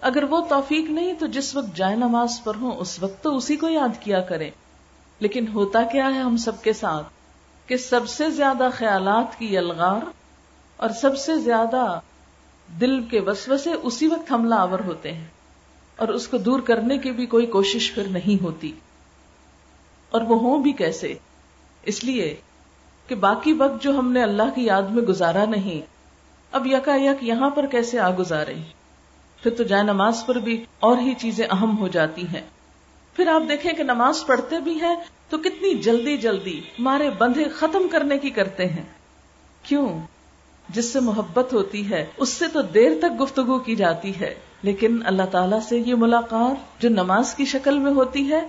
[0.00, 3.56] اگر وہ توفیق نہیں تو جس وقت جائے نماز پر ہوں، اس وقت تو اسی
[3.56, 4.50] کو یاد کیا کریں۔
[5.18, 7.06] لیکن ہوتا کیا ہے ہم سب کے ساتھ؟
[7.66, 10.00] کہ سب سے زیادہ خیالات کی یلغار
[10.76, 12.00] اور سب سے زیادہ
[12.80, 15.26] دل کے وسوسے اسی وقت حملہ آور ہوتے ہیں۔
[15.96, 18.72] اور اس کو دور کرنے کی بھی کوئی کوشش پھر نہیں ہوتی۔
[20.10, 21.14] اور وہ ہوں بھی کیسے؟
[21.82, 22.36] اس لیے
[23.06, 25.93] کہ باقی وقت جو ہم نے اللہ کی یاد میں گزارا نہیں
[26.54, 28.54] اب یکا یک یہاں پر کیسے آ گزارے
[29.42, 32.40] پھر تو جائے نماز پر بھی اور ہی چیزیں اہم ہو جاتی ہیں۔
[33.16, 34.96] پھر آپ دیکھیں کہ نماز پڑھتے بھی ہیں
[35.28, 38.82] تو کتنی جلدی جلدی مارے بندھے ختم کرنے کی کرتے ہیں۔
[39.62, 39.98] کیوں؟
[40.68, 44.98] جس سے محبت ہوتی ہے، اس سے تو دیر تک گفتگو کی جاتی ہے۔ لیکن
[45.04, 48.48] اللہ تعالیٰ سے یہ ملاقات جو نماز کی شکل میں ہوتی ہے،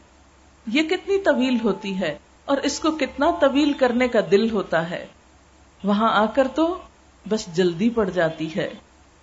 [0.67, 5.05] یہ کتنی طویل ہوتی ہے اور اس کو کتنا طویل کرنے کا دل ہوتا ہے۔
[5.83, 6.77] وہاں آ کر تو
[7.29, 8.69] بس جلدی پڑ جاتی ہے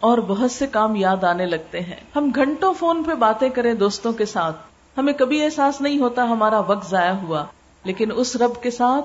[0.01, 4.13] اور بہت سے کام یاد آنے لگتے ہیں۔ ہم گھنٹوں فون پہ باتیں کریں دوستوں
[4.13, 4.57] کے ساتھ۔
[4.97, 7.45] ہمیں کبھی احساس نہیں ہوتا ہمارا وقت ضائع ہوا،
[7.85, 9.05] لیکن اس رب کے ساتھ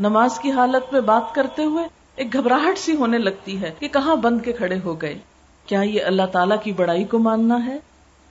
[0.00, 1.84] نماز کی حالت میں بات کرتے ہوئے
[2.16, 5.18] ایک گھبراہٹ سی ہونے لگتی ہے کہ کہاں بند کے کھڑے ہو گئے۔
[5.66, 7.78] کیا یہ اللہ تعالیٰ کی بڑائی کو ماننا ہے؟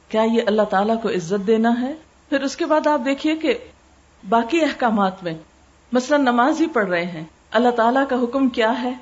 [0.10, 1.94] کیا یہ اللہ تعالیٰ کو عزت دینا ہے؟
[2.30, 3.58] پھر اس کے بعد آپ دیکھیے کہ
[4.30, 5.34] باقی احکامات میں
[5.92, 8.94] مثلا نماز ہی پڑھ رہے ہیں۔ اللہ تعالیٰ کا حکم کیا ہے؟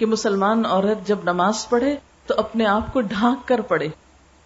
[0.00, 3.88] کہ مسلمان عورت جب نماز پڑھے تو اپنے آپ کو ڈھانک کر پڑھے۔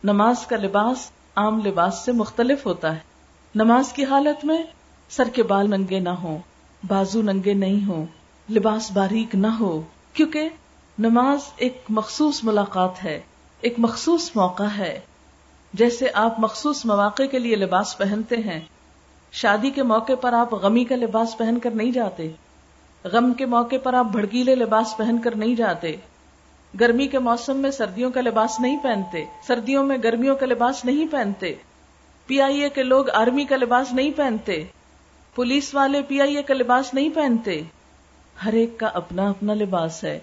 [0.04, 2.98] نماز کا لباس عام لباس سے مختلف ہوتا ہے۔
[3.54, 4.62] نماز کی حالت میں
[5.08, 6.38] سر کے بال ننگے نہ ہوں،
[6.86, 8.06] بازو ننگے نہیں ہوں،
[8.52, 10.48] لباس باریک نہ ہو، کیونکہ
[10.98, 13.20] نماز ایک مخصوص ملاقات ہے،
[13.60, 15.00] ایک مخصوص موقع ہے۔
[15.72, 18.60] جیسے آپ مخصوص مواقع کے لیے لباس پہنتے ہیں،
[19.32, 22.30] شادی کے موقع پر آپ غمی کا لباس پہن کر نہیں جاتے۔
[23.04, 25.96] غم کے موقع پر آپ بھڑکیلے لباس پہن کر نہیں جاتے۔
[26.80, 31.12] گرمی کے موسم میں سردیوں کا لباس نہیں پہنتے۔ سردیوں میں گرمیوں کا لباس نہیں
[31.12, 31.54] پہنتے۔
[32.26, 34.64] پی آئی اے کے لوگ آرمی کا لباس نہیں پہنتے۔
[35.34, 37.62] پولیس والے پی آئی اے کا لباس نہیں پہنتے۔
[38.44, 40.20] ہر ایک کا اپنا اپنا لباس ہے۔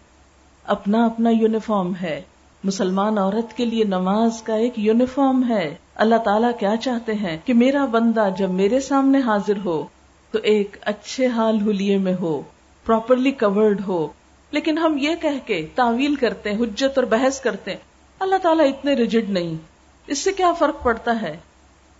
[0.63, 2.21] اپنا اپنا یونیفارم ہے۔
[2.63, 7.53] مسلمان عورت کے لیے نماز کا ایک یونیفارم ہے۔ اللہ تعالیٰ کیا چاہتے ہیں کہ
[7.53, 9.87] میرا بندہ جب میرے سامنے حاضر ہو
[10.31, 12.41] تو ایک اچھے حال حلیے میں ہو۔
[12.85, 14.07] پراپرلی کورڈ ہو۔
[14.51, 17.77] لیکن ہم یہ کہہ کے تعویل کرتے ہیں، حجت اور بحث کرتے ہیں،
[18.19, 19.55] اللہ تعالیٰ اتنے ریجڈ نہیں۔
[20.07, 21.37] اس سے کیا فرق پڑتا ہے؟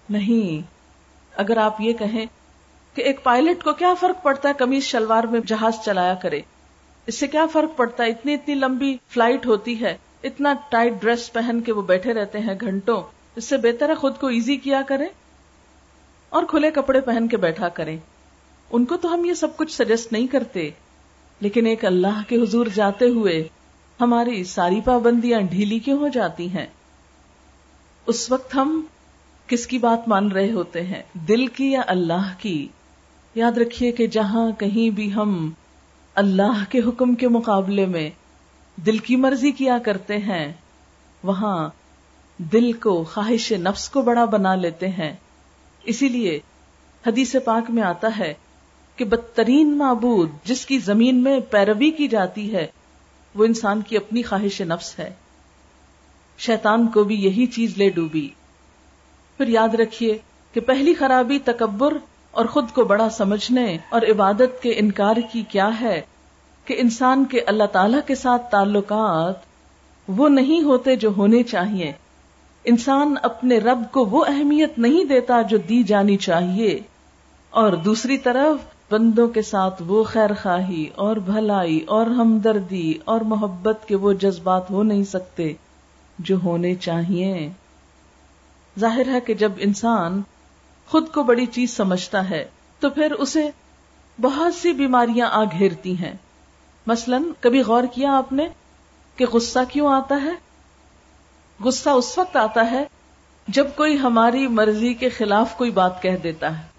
[0.10, 0.68] نہیں۔
[1.36, 2.26] اگر آپ یہ کہیں
[2.94, 6.42] کہ ایک پائلٹ کو کیا فرق پڑتا ہے کمیز شلوار میں جہاز چلایا کرے؟
[7.06, 11.34] اس سے کیا فرق پڑتا ہے؟ اتنی اتنی لمبی فلائٹ ہوتی ہے، اتنا ٹائٹ ڈریس
[11.34, 13.02] پہن کے وہ بیٹھے رہتے ہیں گھنٹوں۔
[13.36, 15.06] اس سے بہتر ہے خود کو ایزی کیا کرے
[16.30, 17.98] اور کھلے کپڑے پہن کے بیٹھا کرے
[18.72, 20.70] ان کو تو ہم یہ سب کچھ سجیسٹ نہیں کرتے،
[21.40, 23.48] لیکن ایک اللہ کے حضور جاتے ہوئے
[24.00, 26.66] ہماری ساری پابندیاں ڈھیلی کیوں ہو جاتی ہیں؟
[28.08, 28.82] اس وقت ہم
[29.48, 32.68] کس کی بات مان رہے ہوتے ہیں؟ دل کی یا اللہ کی؟
[33.36, 35.52] یاد رکھیے کہ جہاں کہیں بھی ہم
[36.16, 38.10] اللہ کے حکم کے مقابلے میں
[38.76, 40.54] دل کی مرضی کیا کرتے ہیں،
[41.24, 41.70] وہاں
[42.38, 45.14] دل کو، خواہش نفس کو بڑا بنا لیتے ہیں۔
[45.84, 46.40] اسی لیے
[47.08, 48.34] حدیث پاک میں آتا ہے
[49.02, 52.68] کہ بدترین معبود جس کی زمین میں پیروی کی جاتی ہے،
[53.36, 55.14] وہ انسان کی اپنی خواہش نفس ہے۔
[56.38, 58.30] شیطان کو بھی یہی چیز لے ڈوبی۔
[59.38, 60.18] پھر یاد رکھیے
[60.54, 61.98] کہ پہلی خرابی تکبر
[62.32, 66.02] اور خود کو بڑا سمجھنے اور عبادت کے انکار کی کیا ہے
[66.66, 69.36] کہ انسان کے اللہ تعالی کے ساتھ تعلقات
[70.08, 71.92] وہ نہیں ہوتے جو ہونے چاہیے۔
[72.64, 76.80] انسان اپنے رب کو وہ اہمیت نہیں دیتا جو دی جانی چاہیے۔
[77.50, 83.88] اور دوسری طرف بندوں کے ساتھ وہ خیر خواہی اور بھلائی اور ہمدردی اور محبت
[83.88, 85.54] کے وہ جذبات ہو نہیں سکتے
[86.20, 87.50] جو ہونے چاہیے۔
[88.80, 90.22] ظاہر ہے کہ جب انسان
[90.88, 92.48] خود کو بڑی چیز سمجھتا ہے
[92.80, 93.50] تو پھر اسے
[94.22, 96.14] بہت سی بیماریاں آ گھیرتی ہیں۔
[96.88, 98.48] مثلا کبھی غور کیا آپ نے
[99.16, 100.34] کہ غصہ کیوں آتا ہے؟
[101.64, 102.84] غصہ اس وقت آتا ہے
[103.48, 106.71] جب کوئی ہماری مرضی کے خلاف کوئی بات کہہ دیتا ہے۔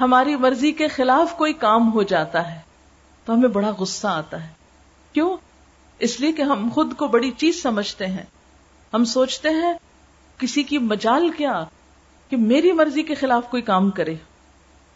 [0.00, 2.60] ہماری مرضی کے خلاف کوئی کام ہو جاتا ہے
[3.24, 4.48] تو ہمیں بڑا غصہ آتا ہے۔
[5.12, 5.36] کیوں؟
[5.98, 8.22] اس لیے کہ ہم خود کو بڑی چیز سمجھتے ہیں۔
[8.94, 9.72] ہم سوچتے ہیں،
[10.38, 11.64] کسی کی مجال کیا
[12.30, 14.14] کہ میری مرضی کے خلاف کوئی کام کرے۔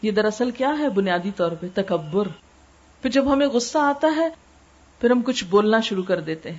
[0.02, 2.28] یہ دراصل کیا ہے بنیادی طور پہ؟ تکبر۔
[3.02, 4.28] پھر جب ہمیں غصہ آتا ہے،
[5.00, 6.58] پھر ہم کچھ بولنا شروع کر دیتے ہیں۔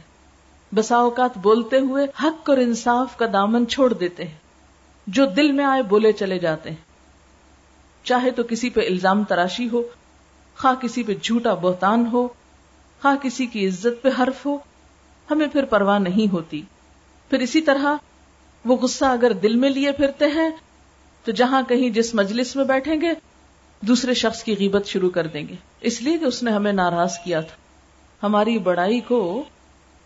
[0.76, 4.38] بسا اوقات بولتے ہوئے حق اور انصاف کا دامن چھوڑ دیتے ہیں۔
[5.08, 6.85] جو دل میں آئے بولے چلے جاتے ہیں۔
[8.06, 9.84] چاہے تو کسی پہ الزام تراشی ہو،
[10.58, 12.28] خواہ کسی پہ جھوٹا بہتان ہو،
[13.02, 14.58] خواہ کسی کی عزت پہ حرف ہو،
[15.32, 16.62] ہمیں پھر پرواہ نہیں ہوتی۔
[17.30, 17.96] پھر اسی طرح
[18.66, 20.50] وہ غصہ اگر دل میں لیے پھرتے ہیں،
[21.24, 23.12] تو جہاں کہیں جس مجلس میں بیٹھیں گے،
[23.82, 27.18] دوسرے شخص کی غیبت شروع کر دیں گے۔ اس لیے کہ اس نے ہمیں ناراض
[27.24, 27.56] کیا تھا۔
[28.24, 29.44] ہماری بڑائی کو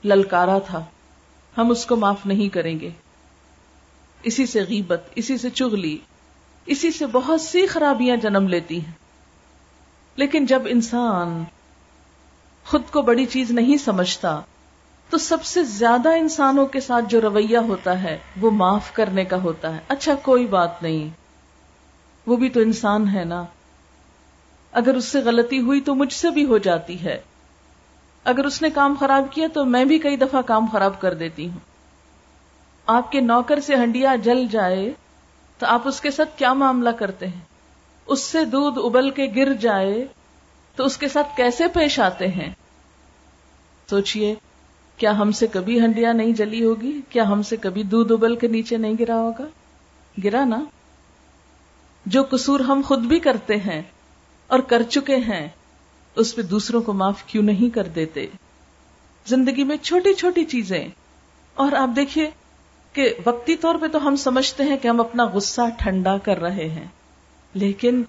[0.03, 0.85] للکارا تھا۔
[1.57, 2.89] ہم اس کو معاف نہیں کریں گے۔
[4.23, 5.97] اسی سے غیبت، اسی سے چگلی
[6.69, 8.91] اسی سے بہت سی خرابیاں جنم لیتی ہیں۔
[10.15, 11.43] لیکن جب انسان
[12.65, 14.41] خود کو بڑی چیز نہیں سمجھتا،
[15.09, 19.41] تو سب سے زیادہ انسانوں کے ساتھ جو رویہ ہوتا ہے، وہ معاف کرنے کا
[19.41, 21.09] ہوتا ہے۔ اچھا کوئی بات نہیں۔
[22.25, 23.45] وہ بھی تو انسان ہے نا۔
[24.71, 27.21] اگر اس سے غلطی ہوئی تو مجھ سے بھی ہو جاتی ہے۔
[28.23, 31.49] اگر اس نے کام خراب کیا تو میں بھی کئی دفعہ کام خراب کر دیتی
[31.49, 31.59] ہوں۔
[32.85, 34.93] آپ کے نوکر سے ہنڈیا جل جائے
[35.59, 37.41] تو آپ اس کے ساتھ کیا معاملہ کرتے ہیں؟
[38.05, 40.07] اس سے دودھ ابل کے گر جائے
[40.75, 42.53] تو اس کے ساتھ کیسے پیش آتے ہیں؟
[43.89, 44.35] سوچئے،
[44.97, 48.47] کیا ہم سے کبھی ہنڈیا نہیں جلی ہوگی؟ کیا ہم سے کبھی دودھ ابل کے
[48.47, 49.45] نیچے نہیں گرا ہوگا؟
[50.23, 50.63] گرا نا؟
[52.05, 53.81] جو قصور ہم خود بھی کرتے ہیں
[54.47, 55.47] اور کر چکے ہیں،
[56.15, 58.27] اس پہ دوسروں کو معاف کیوں نہیں کر دیتے؟
[59.25, 60.87] زندگی میں چھوٹی چھوٹی چیزیں۔
[61.53, 62.31] اور آپ دیکھیے
[62.93, 66.69] کہ وقتی طور پہ تو ہم سمجھتے ہیں کہ ہم اپنا غصہ ٹھنڈا کر رہے
[66.69, 66.87] ہیں۔
[67.53, 68.03] لیکن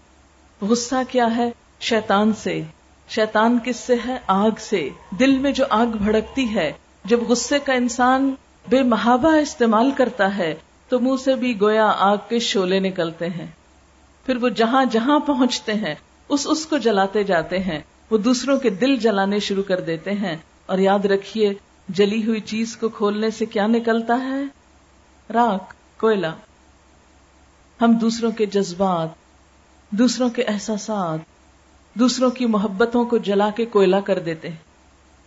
[0.63, 2.63] غصہ کیا ہے؟ شیطان سے۔
[3.09, 4.89] شیطان کس سے ہے؟ آگ سے۔
[5.19, 6.73] دل میں جو آگ بھڑکتی ہے،
[7.05, 8.35] جب غصے کا انسان
[8.69, 10.55] بے محابہ استعمال کرتا ہے،
[10.89, 13.47] تو منہ سے بھی گویا آگ کے شولے نکلتے ہیں۔
[14.27, 15.95] پھر وہ جہاں جہاں پہنچتے ہیں،
[16.29, 20.37] اس اس کو جلاتے جاتے ہیں۔ وہ دوسروں کے دل جلانے شروع کر دیتے ہیں۔
[20.67, 21.53] اور یاد رکھیے،
[21.89, 24.60] جلی ہوئی چیز کو کھولنے سے کیا نکلتا ہے؟
[25.33, 26.27] راک، کوئلہ۔
[27.81, 29.09] ہم دوسروں کے جذبات،
[29.91, 31.19] دوسروں کے احساسات،
[31.95, 34.57] دوسروں کی محبتوں کو جلا کے کوئلہ کر دیتے ہیں۔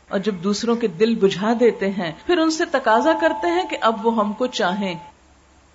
[0.08, 3.78] اور جب دوسروں کے دل بجھا دیتے ہیں، پھر ان سے تقاضا کرتے ہیں کہ
[3.82, 4.96] اب وہ ہم کو چاہیں۔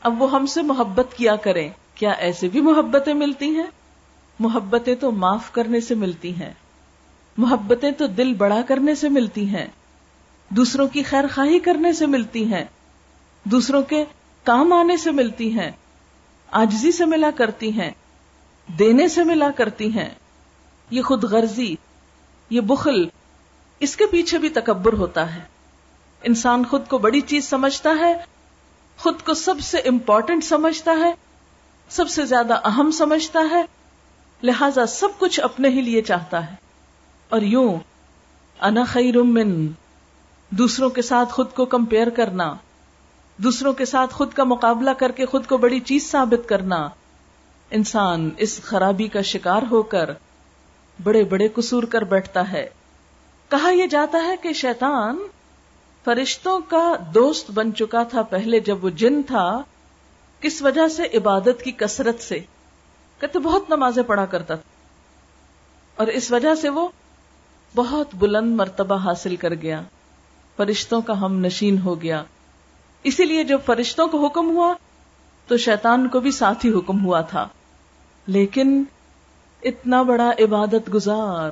[0.02, 3.66] اب وہ ہم سے محبت کیا کریں۔ کیا ایسے بھی محبتیں ملتی ہیں؟
[4.38, 6.52] محبتیں تو معاف کرنے سے ملتی ہیں۔
[7.36, 9.66] محبتیں تو دل بڑا کرنے سے ملتی ہیں۔
[10.48, 12.64] دوسروں کی خیر خواہی کرنے سے ملتی ہیں۔
[13.44, 14.04] دوسروں کے
[14.44, 15.70] کام آنے سے ملتی ہیں
[16.50, 17.90] آجزی سے ملا کرتی ہیں،
[18.78, 20.10] دینے سے ملا کرتی ہیں۔
[20.90, 21.74] یہ خود غرضی،
[22.50, 23.08] یہ بخل،
[23.80, 25.40] اس کے پیچھے بھی تکبر ہوتا ہے۔
[26.22, 28.16] انسان خود کو بڑی چیز سمجھتا ہے،
[28.98, 31.12] خود کو سب سے امپورٹنٹ سمجھتا ہے،
[31.88, 33.62] سب سے زیادہ اہم سمجھتا ہے۔
[34.42, 36.56] لہذا سب کچھ اپنے ہی لیے چاہتا ہے۔
[37.28, 37.76] اور یوں،
[38.60, 39.66] انا خیر من،
[40.50, 42.54] دوسروں کے ساتھ خود کو کمپیئر کرنا۔
[43.38, 46.88] دوسروں کے ساتھ خود کا مقابلہ کر کے خود کو بڑی چیز ثابت کرنا۔
[47.70, 50.10] انسان اس خرابی کا شکار ہو کر
[51.02, 52.68] بڑے بڑے قصور کر بیٹھتا ہے۔
[53.48, 55.18] کہا یہ جاتا ہے کہ شیطان
[56.04, 59.62] فرشتوں کا دوست بن چکا تھا پہلے جب وہ جن تھا،
[60.40, 62.38] کس وجہ سے عبادت کی کثرت سے۔
[63.20, 64.70] کہتے بہت نمازیں پڑھا کرتا تھا۔
[65.96, 66.88] اور اس وجہ سے وہ
[67.74, 69.82] بہت بلند مرتبہ حاصل کر گیا۔
[70.56, 72.24] فرشتوں کا ہم نشین ہو گیا۔
[73.02, 74.74] اسی لیے جب فرشتوں کو حکم ہوا
[75.46, 77.48] تو شیطان کو بھی ساتھ ہی حکم ہوا تھا۔
[78.26, 78.84] لیکن
[79.62, 81.50] اتنا بڑا عبادت گزار،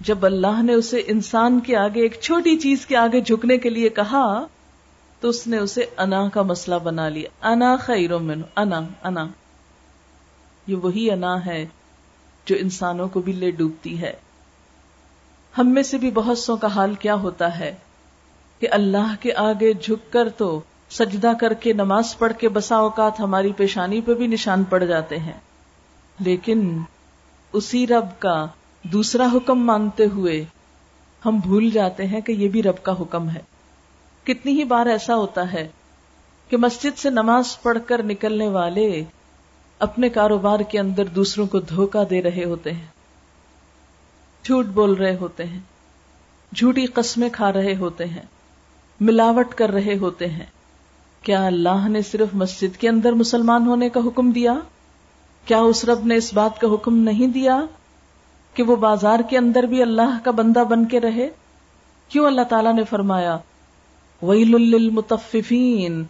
[0.00, 3.88] جب اللہ نے اسے انسان کے آگے ایک چھوٹی چیز کے آگے جھکنے کے لیے
[3.88, 4.46] کہا
[5.20, 9.26] تو اس نے اسے انا کا مسئلہ بنا لیا۔ انا خیر من انا انا۔
[10.66, 11.66] یہ وہی انا ہے
[12.44, 14.12] جو انسانوں کو بھی لے ڈوبتی ہے۔
[15.58, 17.74] ہم میں سے بھی بہت سو کا حال کیا ہوتا ہے؟
[18.58, 23.20] کہ اللہ کے آگے جھک کر تو سجدہ کر کے نماز پڑھ کے بسا اوقات
[23.20, 25.32] ہماری پیشانی پہ بھی نشان پڑ جاتے ہیں۔
[26.20, 26.78] لیکن
[27.52, 28.46] اسی رب کا
[28.82, 30.44] دوسرا حکم مانتے ہوئے
[31.26, 33.40] ہم بھول جاتے ہیں کہ یہ بھی رب کا حکم ہے۔
[34.24, 35.68] کتنی ہی بار ایسا ہوتا ہے
[36.48, 39.04] کہ مسجد سے نماز پڑھ کر نکلنے والے
[39.78, 42.86] اپنے کاروبار کے اندر دوسروں کو دھوکا دے رہے ہوتے ہیں۔
[44.44, 45.60] جھوٹ بول رہے ہوتے ہیں۔
[46.54, 48.22] جھوٹی قسمیں کھا رہے ہوتے ہیں۔
[49.00, 50.46] ملاوٹ کر رہے ہوتے ہیں۔
[51.22, 54.54] کیا اللہ نے صرف مسجد کے اندر مسلمان ہونے کا حکم دیا؟
[55.44, 57.60] کیا اس رب نے اس بات کا حکم نہیں دیا
[58.54, 61.28] کہ وہ بازار کے اندر بھی اللہ کا بندہ بن کے رہے؟
[62.08, 63.38] کیوں اللہ تعالیٰ نے فرمایا
[64.22, 66.04] ویل للمطففین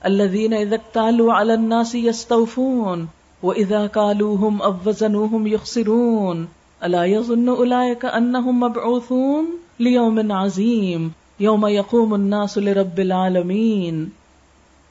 [0.00, 3.06] الذین اذا اکتالوا علی الناس یستوفون
[3.42, 6.46] و اذا کالوہم اوزنوہم یخسرون
[6.80, 14.04] الا یظن اولئک انہم مبعوثون لیوم عظیم یوم یقوم الناس لرب العالمین۔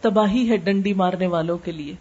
[0.01, 1.93] تباہی ہے ڈنڈی مارنے والوں کے لیے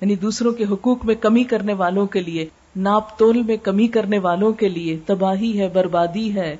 [0.00, 4.18] یعنی دوسروں کے حقوق میں کمی کرنے والوں کے لیے، ناپ تول میں کمی کرنے
[4.18, 6.56] والوں کے لیے تباہی ہے، بربادی ہے۔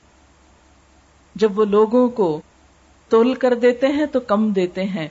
[1.35, 2.41] جب وہ لوگوں کو
[3.09, 5.09] تول کر دیتے ہیں تو کم دیتے ہیں،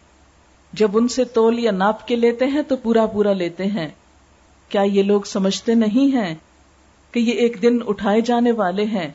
[0.73, 3.87] جب ان سے تول یا ناپ کے لیتے ہیں تو پورا پورا لیتے ہیں۔
[4.69, 6.35] کیا یہ لوگ سمجھتے نہیں ہیں
[7.11, 9.11] کہ یہ ایک دن اٹھائے جانے والے ہیں؟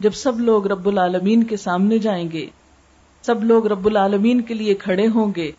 [0.00, 2.46] جب سب لوگ رب العالمین کے سامنے جائیں گے،
[3.22, 5.52] سب لوگ رب العالمین کے لیے کھڑے ہوں گے،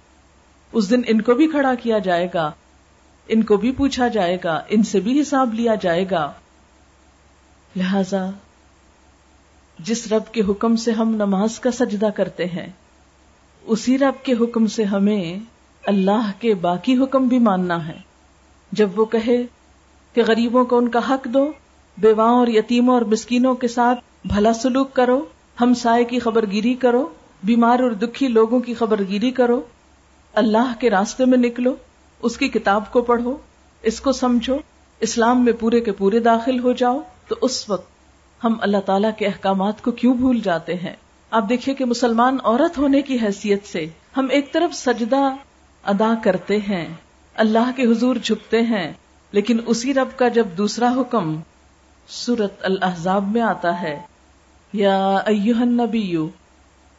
[0.72, 2.52] اس دن ان کو بھی کھڑا کیا جائے گا،
[3.28, 6.32] ان کو بھی پوچھا جائے گا، ان سے بھی حساب لیا جائے گا۔
[7.76, 8.30] لہذا،
[9.80, 12.68] جس رب کے حکم سے ہم نماز کا سجدہ کرتے ہیں،
[13.64, 15.40] اسی رب کے حکم سے ہمیں
[15.84, 17.98] اللہ کے باقی حکم بھی ماننا ہے۔
[18.72, 19.44] جب وہ کہے
[20.14, 21.52] کہ غریبوں کو ان کا حق دو،
[21.98, 25.26] بیواؤں اور یتیموں اور مسکینوں کے ساتھ بھلا سلوک کرو،
[25.62, 27.10] ہم سائے کی خبر گیری کرو،
[27.44, 29.62] بیمار اور دکھی لوگوں کی خبر گیری کرو۔
[30.34, 31.76] اللہ کے راستے میں نکلو،
[32.22, 33.38] اس کی کتاب کو پڑھو،
[33.82, 34.58] اس کو سمجھو،
[35.00, 37.90] اسلام میں پورے کے پورے داخل ہو جاؤ۔ تو اس وقت
[38.44, 40.96] ہم اللہ تعالیٰ کے احکامات کو کیوں بھول جاتے ہیں؟
[41.32, 43.86] آپ دیکھیے کہ مسلمان عورت ہونے کی حیثیت سے
[44.18, 45.36] ہم ایک طرف سجدہ
[45.84, 46.94] ادا کرتے ہیں،
[47.36, 48.94] اللہ کے حضور جھکتے ہیں،
[49.32, 51.40] لیکن اسی رب کا جب دوسرا حکم
[52.08, 54.02] سورت الحضاب میں آتا ہے
[54.78, 56.16] یا النبی،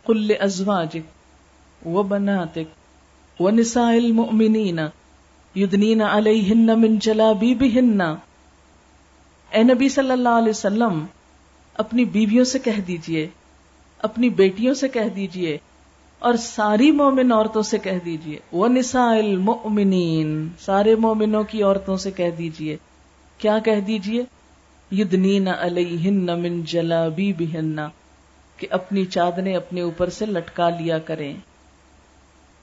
[0.06, 4.78] قل ازواجک و بناتک و نساء المؤمنین
[5.54, 8.00] یدنین علیہن من جلابیبہن.
[8.00, 11.04] اے نبی صلی اللہ علیہ وسلم،
[11.74, 13.26] اپنی بیویوں سے کہہ دیجیے،
[14.00, 15.56] اپنی بیٹیوں سے کہہ دیجیے،
[16.22, 22.10] اور ساری مومن عورتوں سے کہہ دیجیے وہ نساء المؤمنین، سارے مومنوں کی عورتوں سے
[22.10, 22.76] کہہ دیجیے۔
[23.38, 24.22] کیا کہہ دیجیے؟
[24.90, 27.76] یدنین علیہن من جلابیبہن،
[28.56, 31.34] کہ اپنی چادریں اپنے اوپر سے لٹکا لیا کریں۔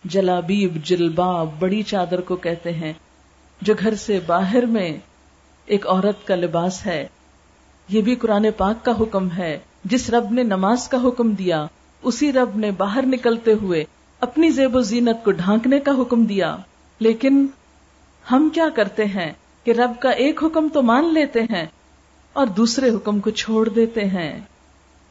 [0.03, 2.93] جلابیب جلباب بڑی چادر کو کہتے ہیں،
[3.61, 4.97] جو گھر سے باہر میں
[5.65, 7.07] ایک عورت کا لباس ہے۔
[7.89, 11.65] یہ بھی قرآن پاک کا حکم ہے، جس رب نے نماز کا حکم دیا،
[12.01, 13.85] اسی رب نے باہر نکلتے ہوئے
[14.19, 16.57] اپنی زیب و زینت کو ڈھانکنے کا حکم دیا۔
[16.99, 17.45] لیکن
[18.31, 19.31] ہم کیا کرتے ہیں
[19.63, 21.65] کہ رب کا ایک حکم تو مان لیتے ہیں
[22.35, 24.41] اور دوسرے حکم کو چھوڑ دیتے ہیں۔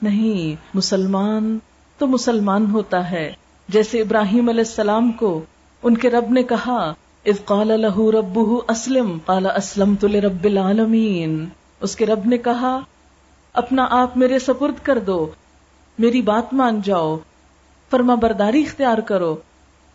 [0.03, 1.59] نہیں، مسلمان
[1.99, 3.33] تو مسلمان ہوتا ہے۔
[3.69, 5.41] جیسے ابراہیم علیہ السلام کو
[5.83, 6.95] ان کے رب نے کہا،
[7.27, 11.47] اذ قال له ربه اسلم، قال اسلمت لرب العالمین۔
[11.81, 12.81] اس کے رب نے کہا،
[13.53, 15.31] اپنا آپ میرے سپرد کر دو،
[15.99, 17.17] میری بات مان جاؤ،
[17.91, 19.37] فرما برداری اختیار کرو۔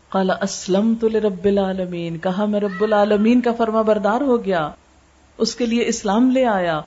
[0.10, 4.70] قال اسلمت لرب العالمین۔ کہا، میں رب العالمین کا فرما بردار ہو گیا،
[5.38, 6.82] اس کے لیے اسلام لے آیا۔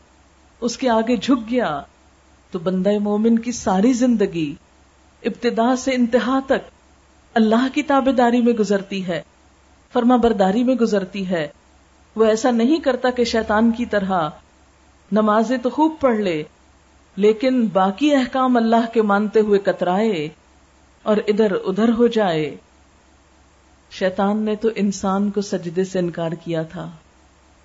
[0.63, 1.83] اس کے آگے جھک گیا
[2.51, 4.55] تو بندہ مومن کی ساری زندگی
[5.23, 6.71] ابتدا سے انتہا تک
[7.35, 9.23] اللہ کی تابے داری میں گزرتی ہے،
[9.93, 11.49] فرما برداری میں گزرتی ہے۔
[12.17, 14.29] وہ ایسا نہیں کرتا کہ شیطان کی طرح
[15.13, 16.43] نمازیں تو خوب پڑھ لے،
[17.17, 20.29] لیکن باقی احکام اللہ کے مانتے ہوئے کترائے
[21.03, 22.57] اور ادھر ادھر ہو جائے۔
[23.91, 26.91] شیطان نے تو انسان کو سجدے سے انکار کیا تھا۔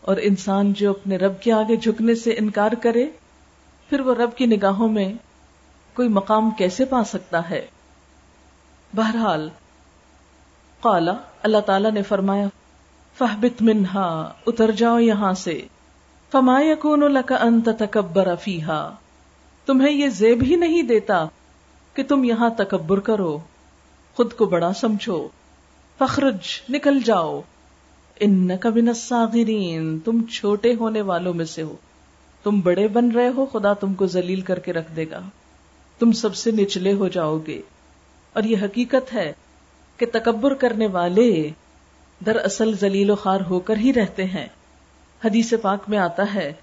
[0.08, 3.06] اور انسان جو اپنے رب کے آگے جھکنے سے انکار کرے،
[3.90, 5.14] پھر وہ رب کی نگاہوں میں
[5.94, 7.68] کوئی مقام کیسے پا سکتا ہے؟
[8.96, 9.50] بہرحال،
[10.82, 12.48] قالا، اللہ تعالی نے فرمایا
[13.18, 15.68] فہبت منہا، اتر جاؤ یہاں سے۔
[16.32, 18.96] فما یکون لک ان تتکبر فیہا۔
[19.66, 21.26] تمہیں یہ زیب ہی نہیں دیتا
[21.94, 23.40] کہ تم یہاں تکبر کرو۔
[24.16, 25.28] خود کو بڑا سمجھو۔
[25.98, 26.38] فخرج
[26.70, 27.42] نکل جاؤ۔
[28.20, 31.76] انک من الصاغرین، تم چھوٹے ہونے والوں میں سے ہو۔
[32.44, 35.22] تم بڑے بن رہے ہو، خدا تم کو ذلیل کر کے رکھ دے گا۔
[36.00, 37.62] تم سب سے نچلے ہو جاؤ گے۔
[38.34, 39.34] اور یہ حقیقت ہے
[39.98, 41.50] کہ تکبر کرنے والے
[42.26, 44.48] در اصل ذلیل و خار ہو کر ہی رہتے ہیں۔
[45.26, 46.54] حدیث پاک میں آتا ہے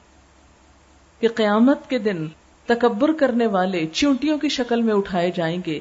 [1.21, 2.27] کہ قیامت کے دن
[2.67, 5.81] تکبر کرنے والے چونٹیوں کی شکل میں اٹھائے جائیں گے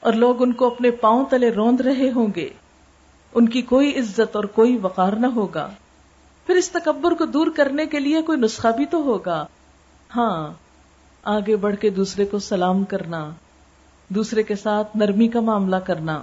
[0.00, 2.48] اور لوگ ان کو اپنے پاؤں تلے روند رہے ہوں گے۔
[3.34, 5.70] ان کی کوئی عزت اور کوئی وقار نہ ہوگا۔
[6.46, 9.46] پھر اس تکبر کو دور کرنے کے لیے کوئی نسخہ بھی تو ہوگا۔
[10.16, 10.52] ہاں
[11.24, 13.30] آگے بڑھ کے دوسرے کو سلام کرنا،
[14.08, 16.22] دوسرے کے ساتھ نرمی کا معاملہ کرنا۔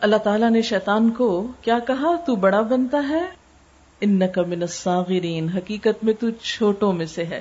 [0.00, 3.26] اللہ تعالیٰ نے شیطان کو کیا کہا؟ تو بڑا بنتا ہے۔
[4.00, 7.40] ان من الصاغرین، حقیقت میں تو چھوٹوں میں سے ہے۔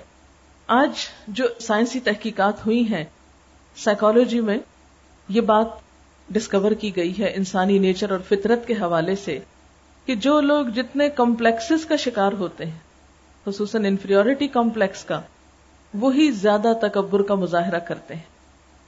[0.68, 0.89] آج
[1.28, 3.03] جو سائنسی تحقیقات ہوئی ہیں
[3.76, 4.58] سائیکالوجی میں
[5.30, 5.68] یہ بات
[6.30, 9.39] ڈسکور کی گئی ہے انسانی نیچر اور فطرت کے حوالے سے
[10.05, 12.80] کہ جو لوگ جتنے کمپلیکسز کا شکار ہوتے ہیں،
[13.45, 15.21] خصوصاً انفیریٹی کمپلیکس کا،
[15.93, 18.34] وہی زیادہ تکبر کا مظاہرہ کرتے ہیں۔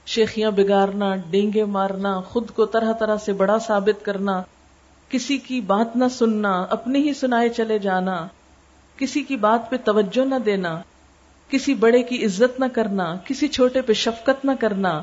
[0.06, 4.42] شیخیاں بگارنا، ڈینگے مارنا، خود کو طرح طرح سے بڑا ثابت کرنا،
[5.08, 8.26] کسی کی بات نہ سننا، اپنی ہی سنائے چلے جانا،
[8.96, 10.82] کسی کی بات پہ توجہ نہ دینا،
[11.48, 15.02] کسی بڑے کی عزت نہ کرنا، کسی چھوٹے پہ شفقت نہ کرنا۔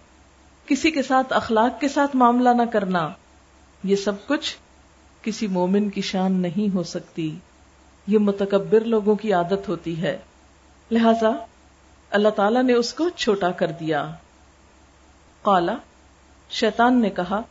[0.68, 3.10] کسی کے ساتھ اخلاق کے ساتھ معاملہ نہ کرنا،
[3.84, 4.58] یہ سب کچھ
[5.22, 7.36] کسی مومن کی شان نہیں ہو سکتی۔
[8.08, 10.18] یہ متکبر لوگوں کی عادت ہوتی ہے۔
[10.92, 11.30] لہذا
[12.10, 14.12] اللہ تعالی نے اس کو چھوٹا کر دیا۔
[15.42, 15.76] قالا
[16.50, 17.42] شیطان نے کہا،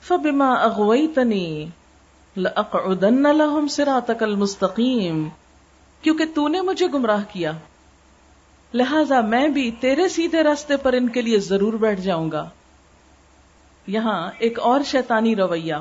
[0.00, 1.66] فبما اغویتنی
[2.36, 5.28] لأقعدن لهم صراطك المستقیم،
[6.02, 7.52] کیونکہ تو نے مجھے گمراہ کیا۔
[8.74, 12.48] لہذا میں بھی تیرے سیدھے راستے پر ان کے لیے ضرور بیٹھ جاؤں گا۔
[13.86, 15.74] یہاں ایک اور شیطانی رویہ۔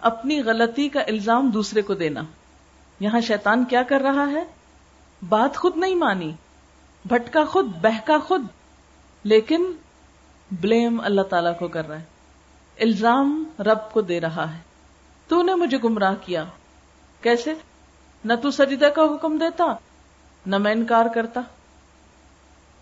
[0.00, 2.20] اپنی غلطی کا الزام دوسرے کو دینا۔
[3.00, 4.44] یہاں شیطان کیا کر رہا ہے؟
[5.28, 6.32] بات خود نہیں مانی۔
[7.04, 8.42] بھٹکا خود، بہکا خود۔
[9.24, 9.72] لیکن
[10.52, 12.04] بلیم اللہ تعالی کو کر رہا ہے۔
[12.80, 14.58] الزام رب کو دے رہا ہے۔
[15.28, 16.44] تو نے مجھے گمراہ کیا۔
[17.20, 17.54] کیسے؟
[18.24, 19.66] نہ تو سجدہ کا حکم دیتا،
[20.46, 21.40] نہ میں انکار کرتا۔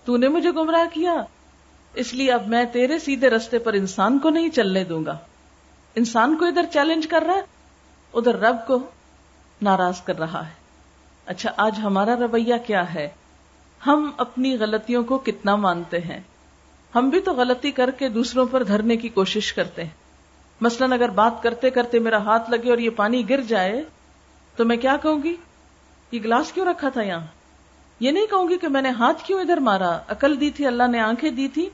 [0.04, 1.14] تو نے مجھے گمراہ کیا۔
[1.94, 5.18] اس لیے اب میں تیرے سیدھے رستے پر انسان کو نہیں چلنے دوں گا۔
[5.94, 7.40] انسان کو ادھر چیلنج کر رہا ہے،
[8.12, 8.78] ادھر رب کو
[9.62, 10.52] ناراض کر رہا ہے۔
[11.26, 13.08] اچھا آج ہمارا رویہ کیا ہے؟
[13.86, 16.20] ہم اپنی غلطیوں کو کتنا مانتے ہیں؟
[16.94, 19.90] ہم بھی تو غلطی کر کے دوسروں پر دھرنے کی کوشش کرتے ہیں۔
[20.60, 23.84] مثلاً اگر بات کرتے کرتے میرا ہاتھ لگے اور یہ پانی گر جائے،
[24.56, 25.36] تو میں کیا کہوں گی؟
[26.12, 27.26] یہ گلاس کیوں رکھا تھا یہاں؟
[28.00, 30.82] یہ نہیں کہوں گی کہ میں نے ہاتھ کیوں ادھر مارا؟ عقل دی تھی، اللہ
[30.86, 31.68] نے آنکھیں دی تھی،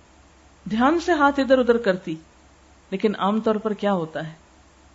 [0.71, 2.15] دھیان سے ہاتھ ادھر ادھر کرتی۔
[2.91, 4.33] لیکن عام طور پر کیا ہوتا ہے؟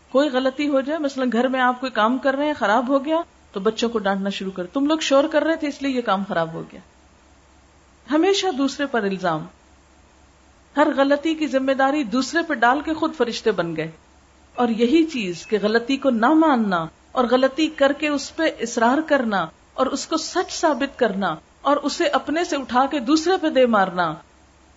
[0.10, 3.06] کوئی غلطی ہو جائے، مثلا گھر میں آپ کوئی کام کر رہے ہیں، خراب ہو
[3.06, 3.22] گیا،
[3.52, 6.02] تو بچوں کو ڈانٹنا شروع کر۔ تم لوگ شور کر رہے تھے، اس لیے یہ
[6.02, 6.80] کام خراب ہو گیا۔
[8.12, 9.46] ہمیشہ دوسرے پر الزام۔
[10.78, 13.92] ہر غلطی کی ذمہ داری دوسرے پہ ڈال کے خود فرشتے بن گئے۔
[14.56, 18.98] اور یہی چیز کہ غلطی کو نہ ماننا اور غلطی کر کے اس پہ اصرار
[19.08, 19.48] کرنا
[19.80, 23.66] اور اس کو سچ ثابت کرنا اور اسے اپنے سے اٹھا کے دوسرے پہ دے
[23.66, 24.14] مارنا،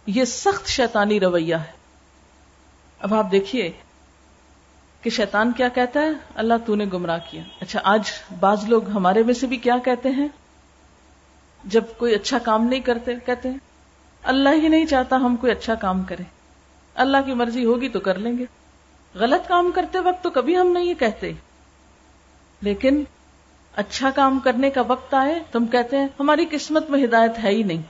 [0.07, 1.73] یہ سخت شیطانی رویہ ہے۔
[2.99, 3.73] اب آپ دیکھیے
[5.03, 9.23] کہ شیطان کیا کہتا ہے؟ اللہ تو نے گمراہ کیا۔ اچھا آج بعض لوگ ہمارے
[9.23, 10.29] میں سے بھی کیا کہتے ہیں؟
[11.65, 13.59] جب کوئی اچھا کام نہیں کرتے، کہتے ہیں،
[14.23, 16.23] اللہ ہی نہیں چاہتا ہم کوئی اچھا کام کرے
[16.95, 18.45] اللہ کی مرضی ہوگی تو کر لیں گے۔
[19.15, 21.33] غلط کام کرتے وقت تو کبھی ہم نہیں یہ کہتے۔
[22.61, 23.05] لیکن
[23.77, 27.63] اچھا کام کرنے کا وقت آئے تم کہتے ہیں، ہماری قسمت میں ہدایت ہے ہی
[27.63, 27.83] نہیں۔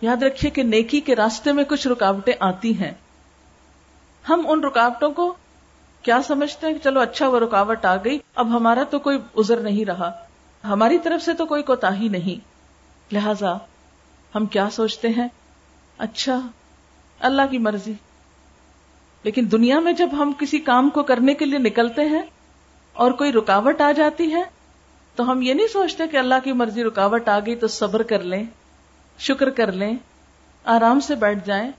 [0.00, 2.90] یاد رکھیے کہ نیکی کے راستے میں کچھ رکاوٹیں آتی ہیں۔
[4.28, 5.34] ہم ان رکاوٹوں کو
[6.02, 9.56] کیا سمجھتے ہیں کہ چلو اچھا وہ رکاوٹ آ گئی، اب ہمارا تو کوئی ازر
[9.60, 10.12] نہیں رہا۔
[10.64, 12.44] ہماری طرف سے تو کوئی کوتا ہی نہیں۔
[13.14, 13.56] لہذا
[14.34, 15.28] ہم کیا سوچتے ہیں؟
[15.98, 16.40] اچھا
[17.20, 17.92] اللہ کی مرضی۔
[19.22, 22.22] لیکن دنیا میں جب ہم کسی کام کو کرنے کے لیے نکلتے ہیں
[22.98, 24.42] اور کوئی رکاوٹ آ جاتی ہے
[25.14, 28.22] تو ہم یہ نہیں سوچتے کہ اللہ کی مرضی رکاوٹ آ گئی تو صبر کر
[28.22, 28.44] لیں،
[29.18, 29.96] شکر کر لیں،
[30.64, 31.70] آرام سے بیٹھ جائیں۔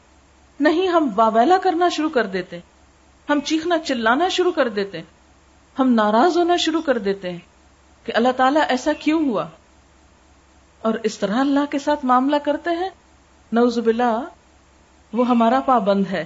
[0.60, 2.60] نہیں، ہم واویلا کرنا شروع کر دیتے۔
[3.30, 5.02] ہم چیخنا چلانا شروع کر دیتے۔
[5.80, 7.40] ہم ناراض ہونا شروع کر دیتے ہیں
[8.04, 9.46] کہ اللہ تعالیٰ ایسا کیوں ہوا؟
[10.82, 12.90] اور اس طرح اللہ کے ساتھ معاملہ کرتے ہیں۔
[13.52, 14.22] نوز باللہ،
[15.14, 16.26] وہ ہمارا پابند ہے۔